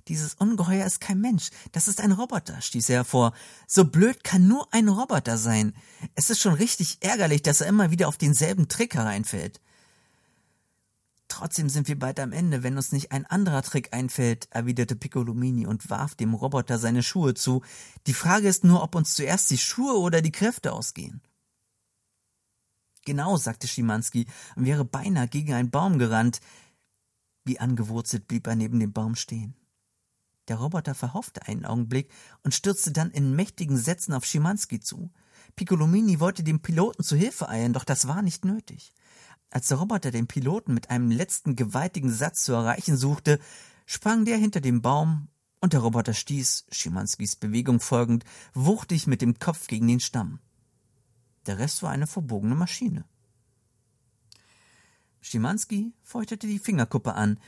Dieses 0.09 0.33
Ungeheuer 0.33 0.85
ist 0.85 0.99
kein 0.99 1.21
Mensch, 1.21 1.49
das 1.71 1.87
ist 1.87 2.01
ein 2.01 2.11
Roboter, 2.11 2.59
stieß 2.61 2.89
er 2.89 2.97
hervor. 2.97 3.33
So 3.67 3.85
blöd 3.85 4.23
kann 4.23 4.47
nur 4.47 4.67
ein 4.73 4.89
Roboter 4.89 5.37
sein. 5.37 5.73
Es 6.15 6.29
ist 6.29 6.41
schon 6.41 6.53
richtig 6.53 6.97
ärgerlich, 7.01 7.41
dass 7.41 7.61
er 7.61 7.67
immer 7.67 7.89
wieder 7.89 8.09
auf 8.09 8.17
denselben 8.17 8.67
Trick 8.67 8.95
hereinfällt. 8.95 9.61
Trotzdem 11.29 11.69
sind 11.69 11.87
wir 11.87 11.97
bald 11.97 12.19
am 12.19 12.31
Ende, 12.31 12.63
wenn 12.63 12.75
uns 12.75 12.91
nicht 12.91 13.11
ein 13.11 13.25
anderer 13.25 13.63
Trick 13.63 13.93
einfällt, 13.93 14.47
erwiderte 14.51 14.95
Piccolomini 14.95 15.65
und 15.65 15.89
warf 15.89 16.15
dem 16.15 16.33
Roboter 16.33 16.77
seine 16.77 17.01
Schuhe 17.01 17.33
zu. 17.33 17.63
Die 18.05 18.13
Frage 18.13 18.47
ist 18.47 18.63
nur, 18.63 18.83
ob 18.83 18.93
uns 18.93 19.15
zuerst 19.15 19.49
die 19.49 19.57
Schuhe 19.57 19.97
oder 19.97 20.21
die 20.21 20.31
Kräfte 20.31 20.73
ausgehen. 20.73 21.21
Genau, 23.05 23.37
sagte 23.37 23.67
Schimanski 23.67 24.27
und 24.55 24.65
wäre 24.65 24.85
beinahe 24.85 25.27
gegen 25.27 25.53
einen 25.53 25.71
Baum 25.71 25.97
gerannt. 25.97 26.39
Wie 27.45 27.59
angewurzelt 27.59 28.27
blieb 28.27 28.45
er 28.47 28.55
neben 28.55 28.79
dem 28.79 28.93
Baum 28.93 29.15
stehen. 29.15 29.55
Der 30.47 30.57
Roboter 30.57 30.93
verhoffte 30.93 31.47
einen 31.47 31.65
Augenblick 31.65 32.09
und 32.43 32.53
stürzte 32.53 32.91
dann 32.91 33.11
in 33.11 33.35
mächtigen 33.35 33.77
Sätzen 33.77 34.13
auf 34.13 34.25
Schimanski 34.25 34.79
zu. 34.79 35.11
Piccolomini 35.55 36.19
wollte 36.19 36.43
dem 36.43 36.61
Piloten 36.61 37.03
zu 37.03 37.15
Hilfe 37.15 37.47
eilen, 37.47 37.73
doch 37.73 37.83
das 37.83 38.07
war 38.07 38.21
nicht 38.21 38.43
nötig. 38.43 38.93
Als 39.49 39.67
der 39.67 39.77
Roboter 39.77 40.11
den 40.11 40.27
Piloten 40.27 40.73
mit 40.73 40.89
einem 40.89 41.11
letzten 41.11 41.55
gewaltigen 41.55 42.11
Satz 42.11 42.43
zu 42.43 42.53
erreichen 42.53 42.97
suchte, 42.97 43.39
sprang 43.85 44.25
der 44.25 44.37
hinter 44.37 44.61
dem 44.61 44.81
Baum 44.81 45.29
und 45.61 45.73
der 45.73 45.81
Roboter 45.81 46.13
stieß, 46.13 46.65
Schimanskis 46.71 47.35
Bewegung 47.35 47.79
folgend, 47.79 48.25
wuchtig 48.53 49.07
mit 49.07 49.21
dem 49.21 49.39
Kopf 49.39 49.67
gegen 49.67 49.87
den 49.87 49.99
Stamm. 49.99 50.39
Der 51.45 51.59
Rest 51.59 51.83
war 51.83 51.91
eine 51.91 52.07
verbogene 52.07 52.55
Maschine. 52.55 53.05
Schimanski 55.21 55.93
feuchtete 56.01 56.47
die 56.47 56.59
Fingerkuppe 56.59 57.13
an, 57.13 57.39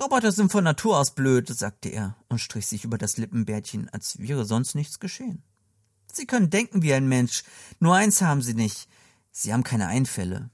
Roboter 0.00 0.30
sind 0.30 0.52
von 0.52 0.62
Natur 0.62 0.96
aus 0.98 1.14
blöd, 1.14 1.48
sagte 1.48 1.88
er 1.88 2.16
und 2.28 2.38
strich 2.38 2.66
sich 2.66 2.84
über 2.84 2.98
das 2.98 3.16
Lippenbärtchen, 3.16 3.88
als 3.88 4.18
wäre 4.20 4.44
sonst 4.44 4.74
nichts 4.74 5.00
geschehen. 5.00 5.42
Sie 6.12 6.26
können 6.26 6.50
denken 6.50 6.82
wie 6.82 6.94
ein 6.94 7.08
Mensch, 7.08 7.42
nur 7.80 7.94
eins 7.94 8.22
haben 8.22 8.42
sie 8.42 8.54
nicht. 8.54 8.88
Sie 9.32 9.52
haben 9.52 9.64
keine 9.64 9.88
Einfälle. 9.88 10.50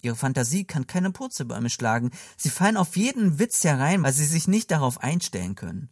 Ihre 0.00 0.16
Fantasie 0.16 0.64
kann 0.64 0.86
keine 0.86 1.10
Purzelbäume 1.10 1.70
schlagen. 1.70 2.10
Sie 2.36 2.50
fallen 2.50 2.76
auf 2.76 2.96
jeden 2.96 3.38
Witz 3.38 3.64
herein, 3.64 4.02
weil 4.02 4.12
sie 4.12 4.26
sich 4.26 4.46
nicht 4.46 4.70
darauf 4.70 5.02
einstellen 5.02 5.54
können. 5.54 5.88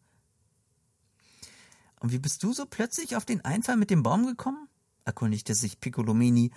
Und 1.99 2.13
wie 2.13 2.19
bist 2.19 2.43
du 2.43 2.53
so 2.53 2.67
plötzlich 2.67 3.17
auf 3.17 3.25
den 3.25 3.45
Einfall 3.45 3.77
mit 3.77 3.91
dem 3.91 4.03
Baum 4.03 4.27
gekommen? 4.27 4.69
erkundigte 5.05 5.55
sich 5.55 5.81
Piccolomini. 5.81 6.53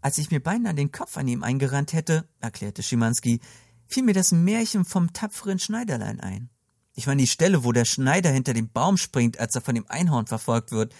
Als 0.00 0.18
ich 0.18 0.30
mir 0.30 0.42
beinahe 0.42 0.74
den 0.74 0.92
Kopf 0.92 1.16
an 1.16 1.28
ihm 1.28 1.42
eingerannt 1.42 1.92
hätte, 1.92 2.28
erklärte 2.40 2.82
Schimanski, 2.82 3.40
fiel 3.86 4.02
mir 4.02 4.14
das 4.14 4.32
Märchen 4.32 4.84
vom 4.84 5.12
tapferen 5.12 5.58
Schneiderlein 5.58 6.20
ein. 6.20 6.50
Ich 6.94 7.06
meine 7.06 7.22
die 7.22 7.28
Stelle, 7.28 7.62
wo 7.62 7.72
der 7.72 7.84
Schneider 7.84 8.30
hinter 8.30 8.54
dem 8.54 8.70
Baum 8.70 8.96
springt, 8.96 9.38
als 9.38 9.54
er 9.54 9.60
von 9.60 9.74
dem 9.74 9.86
Einhorn 9.88 10.26
verfolgt 10.26 10.72
wird. 10.72 10.94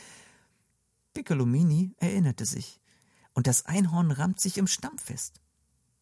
Piccolomini 1.15 1.95
erinnerte 1.97 2.45
sich. 2.45 2.81
Und 3.33 3.47
das 3.47 3.65
Einhorn 3.65 4.11
rammt 4.11 4.41
sich 4.41 4.59
im 4.59 4.67
Stamm 4.67 4.99
fest. 4.99 5.41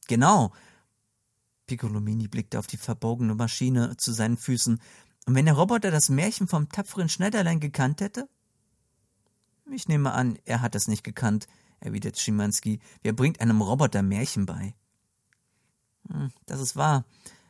Genau. 0.09 0.53
Piccolomini 1.67 2.29
blickte 2.29 2.59
auf 2.59 2.67
die 2.67 2.77
verbogene 2.77 3.35
Maschine 3.35 3.97
zu 3.97 4.13
seinen 4.13 4.37
Füßen. 4.37 4.81
Und 5.27 5.35
wenn 5.35 5.47
der 5.47 5.55
Roboter 5.55 5.91
das 5.91 6.09
Märchen 6.09 6.49
vom 6.49 6.69
tapferen 6.69 7.09
Schneiderlein 7.09 7.61
gekannt 7.61 8.01
hätte? 8.01 8.29
Ich 9.73 9.89
nehme 9.89 10.13
an, 10.13 10.39
er 10.45 10.61
hat 10.61 10.75
es 10.75 10.89
nicht 10.89 11.05
gekannt, 11.05 11.47
erwiderte 11.81 12.21
Schimanski. 12.21 12.81
Wer 13.03 13.13
bringt 13.13 13.41
einem 13.41 13.63
Roboter 13.63 14.03
Märchen 14.03 14.45
bei? 14.45 14.75
Hm, 16.11 16.31
das 16.47 16.61
ist 16.61 16.77
wahr, 16.77 17.05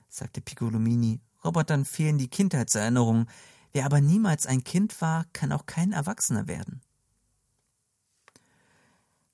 sagte 0.08 0.40
Piccolomini. 0.40 1.20
Robotern 1.44 1.84
fehlen 1.84 2.18
die 2.18 2.28
Kindheitserinnerungen. 2.28 3.28
Wer 3.72 3.86
aber 3.86 4.00
niemals 4.00 4.46
ein 4.46 4.64
Kind 4.64 5.00
war, 5.00 5.26
kann 5.32 5.52
auch 5.52 5.66
kein 5.66 5.92
Erwachsener 5.92 6.46
werden. 6.46 6.80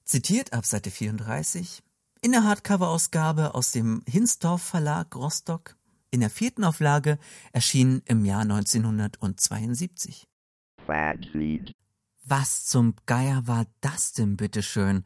Zitiert 0.04 0.52
ab 0.52 0.66
Seite 0.66 0.90
34 0.90 1.82
in 2.22 2.32
der 2.32 2.44
Hardcover-Ausgabe 2.44 3.54
aus 3.54 3.72
dem 3.72 4.02
Hinsdorf 4.06 4.62
Verlag 4.62 5.14
Rostock, 5.16 5.76
in 6.10 6.20
der 6.20 6.28
vierten 6.28 6.64
Auflage, 6.64 7.18
erschienen 7.52 8.02
im 8.04 8.24
Jahr 8.24 8.42
1972. 8.42 10.26
Was 12.24 12.66
zum 12.66 12.94
Geier 13.06 13.46
war 13.46 13.66
das 13.80 14.12
denn 14.12 14.36
bitteschön? 14.36 15.04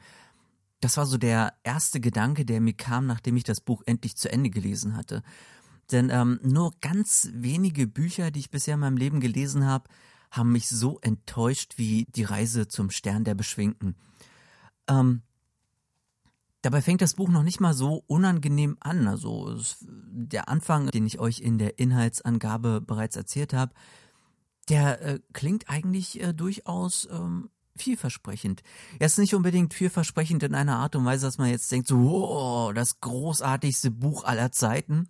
Das 0.84 0.98
war 0.98 1.06
so 1.06 1.16
der 1.16 1.54
erste 1.62 1.98
Gedanke, 1.98 2.44
der 2.44 2.60
mir 2.60 2.74
kam, 2.74 3.06
nachdem 3.06 3.38
ich 3.38 3.44
das 3.44 3.62
Buch 3.62 3.82
endlich 3.86 4.18
zu 4.18 4.30
Ende 4.30 4.50
gelesen 4.50 4.98
hatte. 4.98 5.22
Denn 5.90 6.10
ähm, 6.10 6.38
nur 6.42 6.74
ganz 6.82 7.30
wenige 7.32 7.86
Bücher, 7.86 8.30
die 8.30 8.40
ich 8.40 8.50
bisher 8.50 8.74
in 8.74 8.80
meinem 8.80 8.98
Leben 8.98 9.20
gelesen 9.20 9.64
habe, 9.64 9.88
haben 10.30 10.52
mich 10.52 10.68
so 10.68 10.98
enttäuscht 11.00 11.78
wie 11.78 12.04
die 12.14 12.24
Reise 12.24 12.68
zum 12.68 12.90
Stern 12.90 13.24
der 13.24 13.34
Beschwingten. 13.34 13.96
Ähm, 14.86 15.22
Dabei 16.60 16.82
fängt 16.82 17.00
das 17.00 17.14
Buch 17.14 17.30
noch 17.30 17.42
nicht 17.44 17.60
mal 17.60 17.72
so 17.72 18.04
unangenehm 18.06 18.76
an. 18.80 19.08
Also 19.08 19.52
es, 19.52 19.78
der 19.88 20.50
Anfang, 20.50 20.90
den 20.90 21.06
ich 21.06 21.18
euch 21.18 21.40
in 21.40 21.56
der 21.56 21.78
Inhaltsangabe 21.78 22.82
bereits 22.82 23.16
erzählt 23.16 23.54
habe, 23.54 23.72
der 24.68 25.00
äh, 25.00 25.20
klingt 25.32 25.70
eigentlich 25.70 26.22
äh, 26.22 26.34
durchaus 26.34 27.08
ähm, 27.10 27.48
vielversprechend. 27.76 28.62
Er 28.98 29.06
ist 29.06 29.18
nicht 29.18 29.34
unbedingt 29.34 29.74
vielversprechend 29.74 30.42
in 30.42 30.54
einer 30.54 30.76
Art 30.76 30.96
und 30.96 31.04
Weise, 31.04 31.26
dass 31.26 31.38
man 31.38 31.50
jetzt 31.50 31.70
denkt, 31.72 31.88
so, 31.88 31.98
wow, 31.98 32.72
das 32.72 33.00
großartigste 33.00 33.90
Buch 33.90 34.24
aller 34.24 34.52
Zeiten. 34.52 35.08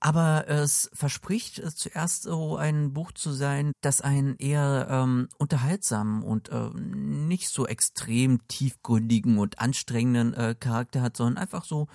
Aber 0.00 0.48
es 0.48 0.90
verspricht 0.92 1.60
zuerst 1.76 2.22
so 2.22 2.56
ein 2.56 2.92
Buch 2.92 3.10
zu 3.12 3.32
sein, 3.32 3.72
das 3.80 4.00
einen 4.00 4.36
eher 4.36 4.86
ähm, 4.88 5.28
unterhaltsamen 5.38 6.22
und 6.22 6.50
äh, 6.50 6.70
nicht 6.70 7.48
so 7.48 7.66
extrem 7.66 8.46
tiefgründigen 8.46 9.38
und 9.38 9.58
anstrengenden 9.58 10.34
äh, 10.34 10.54
Charakter 10.58 11.02
hat, 11.02 11.16
sondern 11.16 11.42
einfach 11.42 11.64
so, 11.64 11.88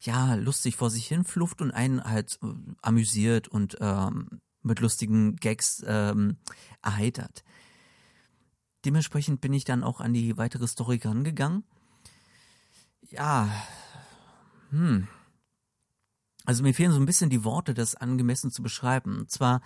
ja, 0.00 0.34
lustig 0.34 0.74
vor 0.74 0.90
sich 0.90 1.06
hin 1.06 1.22
flufft 1.22 1.62
und 1.62 1.70
einen 1.70 2.02
halt 2.02 2.38
äh, 2.42 2.48
amüsiert 2.82 3.46
und 3.46 3.76
ähm, 3.80 4.40
mit 4.62 4.80
lustigen 4.80 5.36
Gags 5.36 5.84
ähm, 5.86 6.38
erheitert. 6.82 7.44
Dementsprechend 8.86 9.40
bin 9.40 9.52
ich 9.52 9.64
dann 9.64 9.82
auch 9.84 10.00
an 10.00 10.14
die 10.14 10.38
weitere 10.38 10.66
Story 10.66 11.00
rangegangen. 11.04 11.64
Ja, 13.02 13.50
hm. 14.70 15.08
Also 16.44 16.62
mir 16.62 16.74
fehlen 16.74 16.92
so 16.92 17.00
ein 17.00 17.06
bisschen 17.06 17.30
die 17.30 17.44
Worte, 17.44 17.74
das 17.74 17.96
angemessen 17.96 18.50
zu 18.50 18.62
beschreiben. 18.62 19.18
Und 19.18 19.30
zwar, 19.30 19.60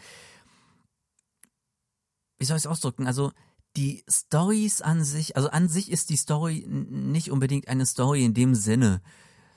wie 2.39 2.47
soll 2.47 2.57
ich 2.57 2.63
es 2.63 2.67
ausdrücken? 2.67 3.07
Also 3.07 3.33
die 3.77 4.05
Stories 4.09 4.81
an 4.81 5.05
sich, 5.05 5.37
also 5.37 5.51
an 5.51 5.69
sich 5.69 5.91
ist 5.91 6.11
die 6.11 6.17
Story 6.17 6.65
nicht 6.67 7.31
unbedingt 7.31 7.69
eine 7.69 7.87
Story 7.87 8.25
in 8.25 8.35
dem 8.35 8.55
Sinne, 8.55 9.03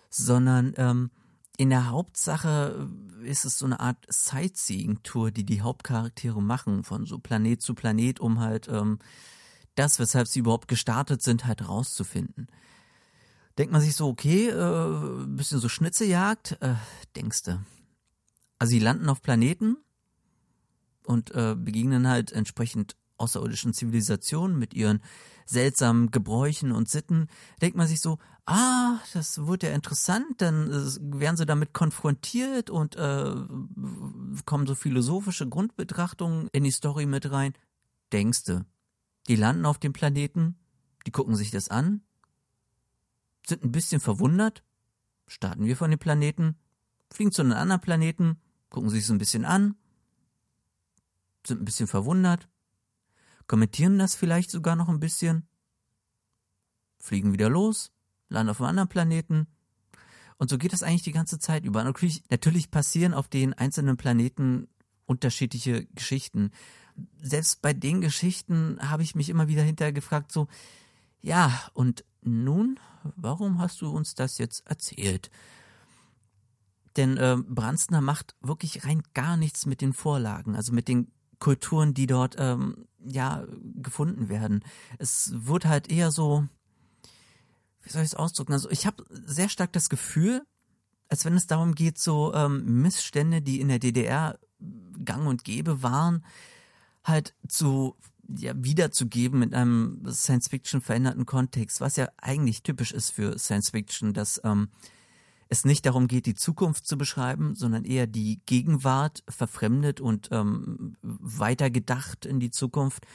sondern 0.10 0.74
ähm, 0.76 1.10
in 1.58 1.70
der 1.70 1.90
Hauptsache 1.90 2.90
ist 3.24 3.46
es 3.46 3.58
so 3.58 3.66
eine 3.66 3.80
Art 3.80 4.06
Sightseeing-Tour, 4.10 5.32
die 5.32 5.46
die 5.46 5.62
Hauptcharaktere 5.62 6.42
machen, 6.42 6.84
von 6.84 7.06
so 7.06 7.20
Planet 7.20 7.62
zu 7.62 7.74
Planet, 7.74 8.20
um 8.20 8.40
halt 8.40 8.68
ähm, 8.68 9.00
das, 9.76 10.00
weshalb 10.00 10.28
sie 10.28 10.40
überhaupt 10.40 10.68
gestartet 10.68 11.22
sind, 11.22 11.46
halt 11.46 11.68
rauszufinden. 11.68 12.48
Denkt 13.58 13.72
man 13.72 13.82
sich 13.82 13.96
so, 13.96 14.08
okay, 14.08 14.50
äh, 14.50 15.26
bisschen 15.28 15.60
so 15.60 15.70
Schnitzejagd, 15.70 16.58
äh, 16.62 16.76
denkste. 17.16 17.64
Also 18.58 18.72
sie 18.72 18.80
landen 18.80 19.10
auf 19.10 19.22
Planeten 19.22 19.78
und 21.06 21.32
äh, 21.32 21.56
begegnen 21.56 22.08
halt 22.08 22.32
entsprechend 22.32 22.96
außerirdischen 23.18 23.74
Zivilisationen 23.74 24.58
mit 24.58 24.74
ihren 24.74 25.02
seltsamen 25.46 26.12
Gebräuchen 26.12 26.72
und 26.72 26.90
Sitten, 26.90 27.28
denkt 27.62 27.78
man 27.78 27.88
sich 27.88 28.02
so, 28.02 28.18
ah, 28.46 29.00
das 29.14 29.46
wird 29.46 29.64
ja 29.64 29.72
interessant, 29.72 30.26
dann 30.38 30.72
äh, 30.72 31.20
werden 31.20 31.38
sie 31.38 31.46
damit 31.46 31.74
konfrontiert 31.74 32.70
und 32.70 32.96
äh, 32.96 33.36
kommen 34.46 34.66
so 34.66 34.76
philosophische 34.76 35.48
Grundbetrachtungen 35.48 36.48
in 36.52 36.64
die 36.64 36.72
Story 36.72 37.06
mit 37.06 37.32
rein. 37.32 37.54
Denkste. 38.12 38.66
Die 39.28 39.36
landen 39.36 39.66
auf 39.66 39.80
dem 39.80 39.94
Planeten, 39.94 40.58
die 41.06 41.12
gucken 41.12 41.36
sich 41.36 41.52
das 41.52 41.70
an, 41.70 42.02
sind 43.48 43.64
ein 43.64 43.72
bisschen 43.72 44.02
verwundert, 44.02 44.64
starten 45.28 45.66
wir 45.66 45.78
von 45.78 45.92
dem 45.92 46.00
Planeten, 46.00 46.58
fliegen 47.12 47.32
zu 47.32 47.42
einem 47.42 47.54
anderen 47.54 47.82
Planeten, 47.82 48.42
gucken 48.70 48.90
sich 48.90 49.06
so 49.06 49.14
ein 49.14 49.20
bisschen 49.20 49.46
an, 49.46 49.76
sind 51.46 51.62
ein 51.62 51.66
bisschen 51.66 51.88
verwundert, 51.88 52.48
kommentieren 53.48 54.00
das 54.00 54.16
vielleicht 54.16 54.52
sogar 54.52 54.76
noch 54.76 54.90
ein 54.90 55.00
bisschen, 55.00 55.48
fliegen 57.00 57.34
wieder 57.34 57.50
los, 57.50 57.92
landen 58.30 58.50
auf 58.50 58.60
einem 58.60 58.70
anderen 58.70 58.90
Planeten. 58.90 59.48
Und 60.38 60.50
so 60.50 60.58
geht 60.58 60.74
das 60.74 60.84
eigentlich 60.84 61.04
die 61.04 61.12
ganze 61.12 61.40
Zeit 61.40 61.64
über. 61.64 61.84
Natürlich, 61.84 62.24
natürlich 62.30 62.72
passieren 62.72 63.14
auf 63.14 63.28
den 63.28 63.54
einzelnen 63.54 63.98
Planeten 63.98 64.68
unterschiedliche 65.06 65.86
Geschichten. 65.88 66.52
Selbst 67.22 67.62
bei 67.62 67.74
den 67.74 68.02
Geschichten 68.02 68.78
habe 68.82 69.04
ich 69.04 69.16
mich 69.16 69.30
immer 69.30 69.48
wieder 69.48 69.64
hinterher 69.64 69.94
gefragt, 69.94 70.32
so, 70.32 70.48
ja, 71.22 71.52
und 71.74 72.04
nun, 72.22 72.80
warum 73.16 73.60
hast 73.60 73.82
du 73.82 73.90
uns 73.90 74.16
das 74.16 74.38
jetzt 74.38 74.68
erzählt? 74.68 75.30
Denn 76.96 77.18
äh, 77.18 77.38
Branstner 77.38 78.02
macht 78.02 78.36
wirklich 78.42 78.86
rein 78.86 79.02
gar 79.14 79.38
nichts 79.38 79.66
mit 79.66 79.82
den 79.82 79.94
Vorlagen, 79.94 80.56
also 80.56 80.74
mit 80.74 80.88
den 80.88 81.12
Kulturen, 81.40 81.94
die 81.94 82.08
dort 82.08 82.36
ähm, 82.38 82.86
ja 83.04 83.46
gefunden 83.76 84.30
werden. 84.30 84.64
Es 85.00 85.32
wird 85.34 85.66
halt 85.66 85.90
eher 85.90 86.12
so, 86.12 86.46
wie 87.82 87.90
soll 87.90 88.04
ich 88.04 88.10
es 88.10 88.16
ausdrücken? 88.16 88.54
Also 88.54 88.70
ich 88.70 88.86
habe 88.86 89.04
sehr 89.10 89.50
stark 89.50 89.74
das 89.74 89.90
Gefühl, 89.90 90.44
als 91.10 91.26
wenn 91.26 91.36
es 91.36 91.48
darum 91.48 91.76
geht, 91.76 91.98
so 91.98 92.34
ähm, 92.34 92.82
Missstände, 92.82 93.42
die 93.42 93.60
in 93.60 93.68
der 93.68 93.80
DDR 93.80 94.40
gang 95.04 95.28
und 95.28 95.44
gäbe 95.44 95.84
waren, 95.84 96.24
halt 97.04 97.36
zu 97.48 97.96
ja, 98.38 98.54
wiederzugeben 98.56 99.42
in 99.44 99.54
einem 99.54 100.02
Science-Fiction 100.10 100.82
veränderten 100.82 101.26
Kontext, 101.26 101.82
was 101.82 101.98
ja 101.98 102.08
eigentlich 102.18 102.64
typisch 102.64 102.92
ist 102.92 103.12
für 103.12 103.38
Science-Fiction, 103.38 104.14
dass 104.14 104.42
ähm, 104.44 104.70
es 105.50 105.66
nicht 105.66 105.86
darum 105.86 106.08
geht, 106.08 106.26
die 106.26 106.36
Zukunft 106.36 106.88
zu 106.88 106.98
beschreiben, 106.98 107.56
sondern 107.56 107.86
eher 107.86 108.08
die 108.08 108.42
Gegenwart 108.46 109.24
verfremdet 109.28 110.02
und 110.02 110.30
ähm, 110.32 110.98
weitergedacht 111.02 112.26
in 112.26 112.40
die 112.40 112.50
Zukunft 112.50 113.06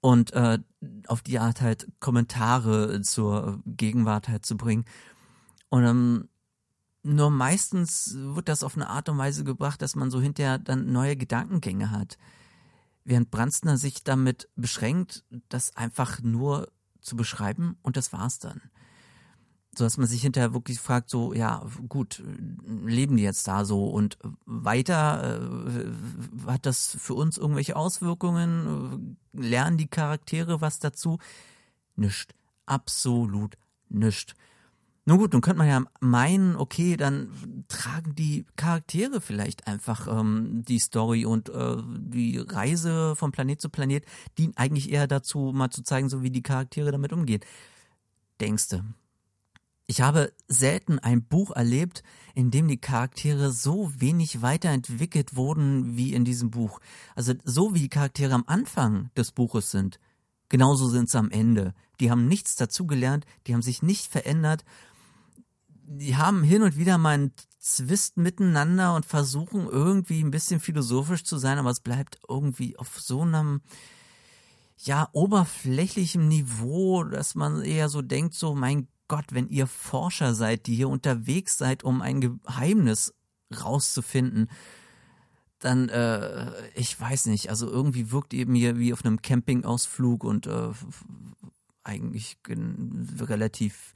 und 0.00 0.32
äh, 0.32 0.58
auf 1.06 1.22
die 1.22 1.38
Art 1.38 1.60
halt 1.60 1.88
Kommentare 1.98 3.00
zur 3.02 3.60
Gegenwart 3.66 4.28
halt 4.28 4.46
zu 4.46 4.56
bringen. 4.56 4.84
Und 5.70 5.84
ähm, 5.84 6.28
nur 7.02 7.30
meistens 7.30 8.14
wird 8.16 8.48
das 8.48 8.62
auf 8.62 8.76
eine 8.76 8.88
Art 8.88 9.08
und 9.08 9.18
Weise 9.18 9.44
gebracht, 9.44 9.82
dass 9.82 9.96
man 9.96 10.10
so 10.10 10.20
hinterher 10.20 10.58
dann 10.58 10.92
neue 10.92 11.16
Gedankengänge 11.16 11.90
hat. 11.90 12.16
Während 13.04 13.30
Branstner 13.30 13.76
sich 13.76 14.02
damit 14.02 14.48
beschränkt, 14.56 15.24
das 15.48 15.76
einfach 15.76 16.22
nur 16.22 16.72
zu 17.00 17.16
beschreiben 17.16 17.76
und 17.82 17.96
das 17.96 18.12
war's 18.12 18.38
dann 18.38 18.62
so 19.78 19.84
dass 19.84 19.96
man 19.96 20.06
sich 20.06 20.22
hinterher 20.22 20.54
wirklich 20.54 20.80
fragt, 20.80 21.10
so, 21.10 21.32
ja, 21.32 21.66
gut, 21.88 22.22
leben 22.84 23.16
die 23.16 23.22
jetzt 23.22 23.46
da 23.48 23.64
so 23.64 23.86
und 23.86 24.18
weiter, 24.46 25.40
äh, 25.40 26.50
hat 26.50 26.66
das 26.66 26.96
für 27.00 27.14
uns 27.14 27.38
irgendwelche 27.38 27.76
Auswirkungen? 27.76 29.16
Lernen 29.32 29.76
die 29.76 29.88
Charaktere 29.88 30.60
was 30.60 30.78
dazu? 30.78 31.18
Nischt. 31.96 32.34
Absolut 32.66 33.56
nischt. 33.88 34.34
Nun 35.06 35.18
gut, 35.18 35.32
nun 35.34 35.42
könnte 35.42 35.58
man 35.58 35.68
ja 35.68 35.82
meinen, 36.00 36.56
okay, 36.56 36.96
dann 36.96 37.64
tragen 37.68 38.14
die 38.14 38.46
Charaktere 38.56 39.20
vielleicht 39.20 39.66
einfach 39.66 40.08
ähm, 40.08 40.64
die 40.66 40.78
Story 40.78 41.26
und 41.26 41.50
äh, 41.50 41.76
die 41.98 42.38
Reise 42.38 43.14
von 43.14 43.30
Planet 43.30 43.60
zu 43.60 43.68
Planet 43.68 44.04
dient 44.38 44.56
eigentlich 44.56 44.90
eher 44.90 45.06
dazu, 45.06 45.52
mal 45.54 45.68
zu 45.68 45.82
zeigen, 45.82 46.08
so 46.08 46.22
wie 46.22 46.30
die 46.30 46.42
Charaktere 46.42 46.90
damit 46.90 47.12
umgehen. 47.12 47.42
Denkste, 48.40 48.82
ich 49.86 50.00
habe 50.00 50.32
selten 50.48 50.98
ein 50.98 51.22
Buch 51.22 51.50
erlebt, 51.50 52.02
in 52.34 52.50
dem 52.50 52.68
die 52.68 52.80
Charaktere 52.80 53.52
so 53.52 53.92
wenig 53.98 54.40
weiterentwickelt 54.40 55.36
wurden 55.36 55.98
wie 55.98 56.14
in 56.14 56.24
diesem 56.24 56.50
Buch. 56.50 56.80
Also 57.14 57.34
so 57.44 57.74
wie 57.74 57.80
die 57.80 57.90
Charaktere 57.90 58.32
am 58.32 58.44
Anfang 58.46 59.10
des 59.14 59.32
Buches 59.32 59.70
sind, 59.70 60.00
genauso 60.48 60.88
sind 60.88 61.10
sie 61.10 61.18
am 61.18 61.30
Ende. 61.30 61.74
Die 62.00 62.10
haben 62.10 62.26
nichts 62.26 62.56
dazugelernt, 62.56 63.26
die 63.46 63.52
haben 63.52 63.60
sich 63.60 63.82
nicht 63.82 64.10
verändert. 64.10 64.64
Die 65.86 66.16
haben 66.16 66.42
hin 66.42 66.62
und 66.62 66.76
wieder 66.76 66.98
mal 66.98 67.14
einen 67.14 67.32
Zwist 67.58 68.16
miteinander 68.16 68.94
und 68.94 69.06
versuchen 69.06 69.66
irgendwie 69.66 70.22
ein 70.22 70.30
bisschen 70.30 70.60
philosophisch 70.60 71.24
zu 71.24 71.38
sein, 71.38 71.58
aber 71.58 71.70
es 71.70 71.80
bleibt 71.80 72.18
irgendwie 72.28 72.76
auf 72.78 73.00
so 73.00 73.22
einem 73.22 73.60
ja, 74.78 75.08
oberflächlichem 75.12 76.26
Niveau, 76.28 77.04
dass 77.04 77.34
man 77.34 77.62
eher 77.62 77.88
so 77.88 78.02
denkt, 78.02 78.34
so, 78.34 78.54
mein 78.54 78.88
Gott, 79.08 79.26
wenn 79.30 79.48
ihr 79.48 79.66
Forscher 79.66 80.34
seid, 80.34 80.66
die 80.66 80.74
hier 80.74 80.88
unterwegs 80.88 81.56
seid, 81.56 81.84
um 81.84 82.02
ein 82.02 82.20
Geheimnis 82.20 83.14
rauszufinden, 83.62 84.50
dann, 85.58 85.88
äh, 85.88 86.52
ich 86.74 86.98
weiß 87.00 87.26
nicht, 87.26 87.48
also 87.48 87.70
irgendwie 87.70 88.10
wirkt 88.10 88.34
ihr 88.34 88.46
mir 88.46 88.78
wie 88.78 88.92
auf 88.92 89.04
einem 89.04 89.22
Campingausflug 89.22 90.24
und 90.24 90.46
äh, 90.46 90.70
eigentlich 91.82 92.38
relativ 92.46 93.94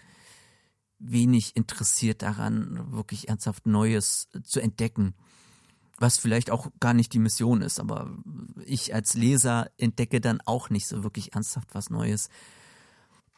wenig 0.99 1.57
interessiert 1.57 2.23
daran, 2.23 2.93
wirklich 2.93 3.29
ernsthaft 3.29 3.67
Neues 3.67 4.29
zu 4.43 4.61
entdecken. 4.61 5.15
Was 5.99 6.19
vielleicht 6.19 6.51
auch 6.51 6.69
gar 6.79 6.95
nicht 6.95 7.13
die 7.13 7.19
Mission 7.19 7.61
ist, 7.61 7.81
aber 7.81 8.11
ich 8.65 8.95
als 8.95 9.15
Leser 9.15 9.71
entdecke 9.79 10.21
dann 10.21 10.41
auch 10.45 10.71
nicht 10.71 10.87
so 10.87 11.03
wirklich 11.03 11.35
ernsthaft 11.35 11.75
was 11.75 11.91
Neues. 11.91 12.29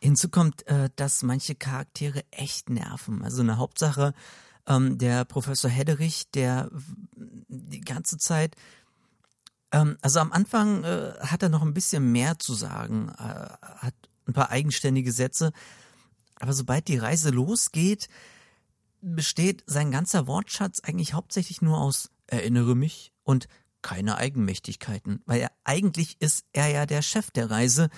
Hinzu 0.02 0.28
kommt, 0.28 0.66
äh, 0.66 0.90
dass 0.96 1.22
manche 1.22 1.54
Charaktere 1.54 2.24
echt 2.30 2.68
nerven. 2.68 3.22
Also 3.22 3.40
eine 3.42 3.56
Hauptsache, 3.56 4.14
ähm, 4.66 4.98
der 4.98 5.24
Professor 5.24 5.70
Hedderich, 5.70 6.30
der 6.32 6.70
die 7.16 7.80
ganze 7.80 8.18
Zeit, 8.18 8.56
ähm, 9.72 9.96
also 10.02 10.20
am 10.20 10.32
Anfang 10.32 10.84
äh, 10.84 11.14
hat 11.20 11.42
er 11.42 11.48
noch 11.48 11.62
ein 11.62 11.74
bisschen 11.74 12.12
mehr 12.12 12.38
zu 12.38 12.54
sagen, 12.54 13.10
äh, 13.18 13.48
hat 13.60 13.94
ein 14.26 14.32
paar 14.32 14.50
eigenständige 14.50 15.12
Sätze, 15.12 15.52
Aber 16.40 16.52
sobald 16.52 16.88
die 16.88 16.98
Reise 16.98 17.30
losgeht, 17.30 18.08
besteht 19.00 19.62
sein 19.66 19.92
ganzer 19.92 20.26
Wortschatz 20.26 20.80
eigentlich 20.80 21.14
hauptsächlich 21.14 21.62
nur 21.62 21.78
aus 21.78 22.10
erinnere 22.26 22.74
mich 22.74 23.12
und 23.22 23.48
keine 23.82 24.16
Eigenmächtigkeiten, 24.16 25.22
weil 25.26 25.40
er 25.40 25.52
eigentlich 25.64 26.16
ist 26.20 26.44
er 26.52 26.68
ja 26.68 26.86
der 26.86 27.02
Chef 27.02 27.30
der 27.30 27.50
Reise, 27.50 27.88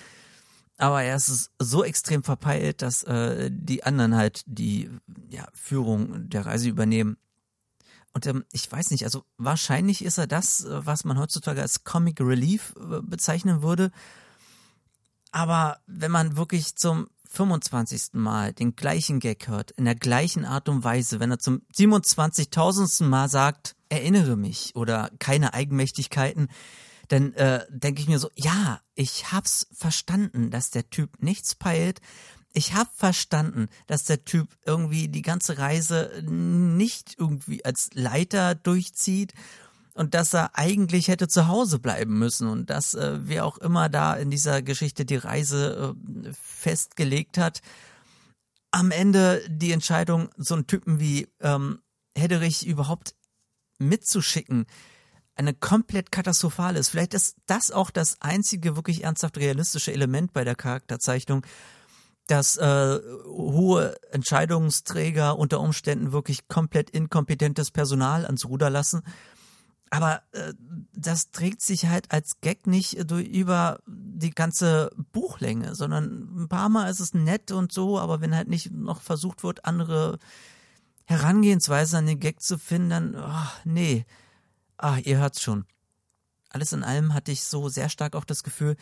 aber 0.78 1.02
er 1.02 1.16
ist 1.16 1.50
so 1.58 1.84
extrem 1.84 2.22
verpeilt, 2.22 2.82
dass 2.82 3.02
äh, 3.04 3.50
die 3.52 3.84
anderen 3.84 4.16
halt 4.16 4.42
die 4.46 4.90
ja, 5.28 5.46
Führung 5.54 6.28
der 6.28 6.46
Reise 6.46 6.68
übernehmen. 6.68 7.16
Und 8.12 8.26
ähm, 8.26 8.44
ich 8.52 8.70
weiß 8.70 8.90
nicht, 8.90 9.04
also 9.04 9.24
wahrscheinlich 9.38 10.04
ist 10.04 10.18
er 10.18 10.26
das, 10.26 10.66
was 10.68 11.04
man 11.04 11.18
heutzutage 11.18 11.62
als 11.62 11.84
Comic 11.84 12.20
Relief 12.20 12.74
äh, 12.76 13.00
bezeichnen 13.02 13.62
würde. 13.62 13.90
Aber 15.30 15.78
wenn 15.86 16.10
man 16.10 16.36
wirklich 16.36 16.76
zum 16.76 17.08
25. 17.32 18.14
Mal 18.14 18.52
den 18.52 18.76
gleichen 18.76 19.20
Gag 19.20 19.48
hört, 19.48 19.72
in 19.72 19.84
der 19.84 19.94
gleichen 19.94 20.44
Art 20.44 20.68
und 20.68 20.84
Weise, 20.84 21.20
wenn 21.20 21.30
er 21.30 21.38
zum 21.38 21.62
27.000. 21.74 23.04
Mal 23.04 23.28
sagt, 23.28 23.74
erinnere 23.88 24.36
mich 24.36 24.74
oder 24.74 25.10
keine 25.18 25.54
Eigenmächtigkeiten, 25.54 26.48
dann 27.08 27.32
äh, 27.34 27.66
denke 27.68 28.00
ich 28.00 28.08
mir 28.08 28.18
so, 28.18 28.30
ja, 28.36 28.80
ich 28.94 29.32
hab's 29.32 29.66
verstanden, 29.72 30.50
dass 30.50 30.70
der 30.70 30.88
Typ 30.88 31.22
nichts 31.22 31.54
peilt. 31.54 32.00
Ich 32.54 32.74
hab 32.74 32.94
verstanden, 32.94 33.68
dass 33.86 34.04
der 34.04 34.24
Typ 34.24 34.48
irgendwie 34.64 35.08
die 35.08 35.22
ganze 35.22 35.58
Reise 35.58 36.22
nicht 36.26 37.14
irgendwie 37.18 37.64
als 37.64 37.90
Leiter 37.94 38.54
durchzieht 38.54 39.32
und 39.94 40.14
dass 40.14 40.34
er 40.34 40.56
eigentlich 40.56 41.08
hätte 41.08 41.28
zu 41.28 41.48
Hause 41.48 41.78
bleiben 41.78 42.18
müssen 42.18 42.48
und 42.48 42.70
dass 42.70 42.94
äh, 42.94 43.18
wer 43.22 43.44
auch 43.44 43.58
immer 43.58 43.88
da 43.88 44.14
in 44.14 44.30
dieser 44.30 44.62
Geschichte 44.62 45.04
die 45.04 45.16
Reise 45.16 45.94
äh, 46.24 46.30
festgelegt 46.32 47.38
hat, 47.38 47.60
am 48.70 48.90
Ende 48.90 49.42
die 49.48 49.72
Entscheidung, 49.72 50.30
so 50.36 50.54
einen 50.54 50.66
Typen 50.66 50.98
wie 50.98 51.28
ähm, 51.40 51.80
Hedderich 52.16 52.66
überhaupt 52.66 53.14
mitzuschicken, 53.78 54.66
eine 55.34 55.54
komplett 55.54 56.10
katastrophale 56.12 56.78
ist. 56.78 56.90
Vielleicht 56.90 57.14
ist 57.14 57.36
das 57.46 57.70
auch 57.70 57.90
das 57.90 58.20
einzige 58.20 58.76
wirklich 58.76 59.04
ernsthaft 59.04 59.38
realistische 59.38 59.92
Element 59.92 60.32
bei 60.32 60.44
der 60.44 60.54
Charakterzeichnung, 60.54 61.44
dass 62.28 62.56
äh, 62.56 62.98
hohe 63.26 63.96
Entscheidungsträger 64.10 65.38
unter 65.38 65.60
Umständen 65.60 66.12
wirklich 66.12 66.48
komplett 66.48 66.90
inkompetentes 66.90 67.70
Personal 67.70 68.24
ans 68.24 68.46
Ruder 68.46 68.70
lassen 68.70 69.02
aber 69.92 70.22
äh, 70.32 70.54
das 70.94 71.32
trägt 71.32 71.60
sich 71.60 71.86
halt 71.86 72.12
als 72.12 72.40
Gag 72.40 72.66
nicht 72.66 73.10
durch, 73.10 73.28
über 73.28 73.78
die 73.86 74.30
ganze 74.30 74.90
Buchlänge, 75.12 75.74
sondern 75.74 76.44
ein 76.44 76.48
paar 76.48 76.70
Mal 76.70 76.88
ist 76.88 77.00
es 77.00 77.12
nett 77.12 77.50
und 77.50 77.72
so, 77.72 77.98
aber 77.98 78.22
wenn 78.22 78.34
halt 78.34 78.48
nicht 78.48 78.70
noch 78.70 79.02
versucht 79.02 79.42
wird, 79.42 79.66
andere 79.66 80.18
Herangehensweise 81.04 81.98
an 81.98 82.06
den 82.06 82.20
Gag 82.20 82.40
zu 82.40 82.56
finden, 82.56 82.88
dann, 82.88 83.16
oh, 83.16 83.50
nee, 83.64 84.06
ah, 84.78 84.96
ihr 85.04 85.18
hört's 85.18 85.42
schon. 85.42 85.66
Alles 86.48 86.72
in 86.72 86.84
allem 86.84 87.12
hatte 87.12 87.30
ich 87.30 87.44
so 87.44 87.68
sehr 87.68 87.90
stark 87.90 88.16
auch 88.16 88.24
das 88.24 88.44
Gefühl, 88.44 88.76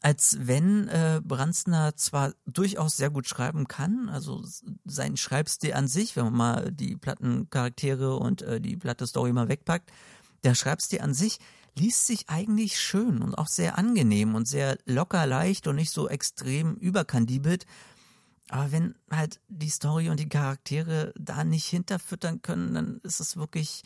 als 0.00 0.36
wenn 0.40 0.88
äh, 0.88 1.20
Branstner 1.22 1.94
zwar 1.94 2.32
durchaus 2.44 2.96
sehr 2.96 3.10
gut 3.10 3.28
schreiben 3.28 3.68
kann, 3.68 4.08
also 4.08 4.44
sein 4.84 5.16
Schreibstil 5.16 5.74
an 5.74 5.86
sich, 5.86 6.16
wenn 6.16 6.24
man 6.24 6.34
mal 6.34 6.72
die 6.72 6.96
Plattencharaktere 6.96 8.16
und 8.16 8.42
äh, 8.42 8.60
die 8.60 8.76
platte 8.76 9.06
Story 9.06 9.32
mal 9.32 9.48
wegpackt, 9.48 9.92
der 10.44 10.54
Schreibstil 10.54 11.00
an 11.00 11.14
sich 11.14 11.38
liest 11.76 12.06
sich 12.06 12.28
eigentlich 12.28 12.78
schön 12.78 13.22
und 13.22 13.34
auch 13.34 13.48
sehr 13.48 13.78
angenehm 13.78 14.34
und 14.34 14.46
sehr 14.46 14.78
locker 14.86 15.26
leicht 15.26 15.66
und 15.66 15.76
nicht 15.76 15.90
so 15.90 16.08
extrem 16.08 16.76
überkandibelt. 16.76 17.66
Aber 18.48 18.70
wenn 18.72 18.94
halt 19.10 19.40
die 19.48 19.70
Story 19.70 20.10
und 20.10 20.20
die 20.20 20.28
Charaktere 20.28 21.12
da 21.18 21.44
nicht 21.44 21.66
hinterfüttern 21.66 22.42
können, 22.42 22.74
dann 22.74 23.00
ist 23.02 23.18
es 23.18 23.36
wirklich, 23.36 23.82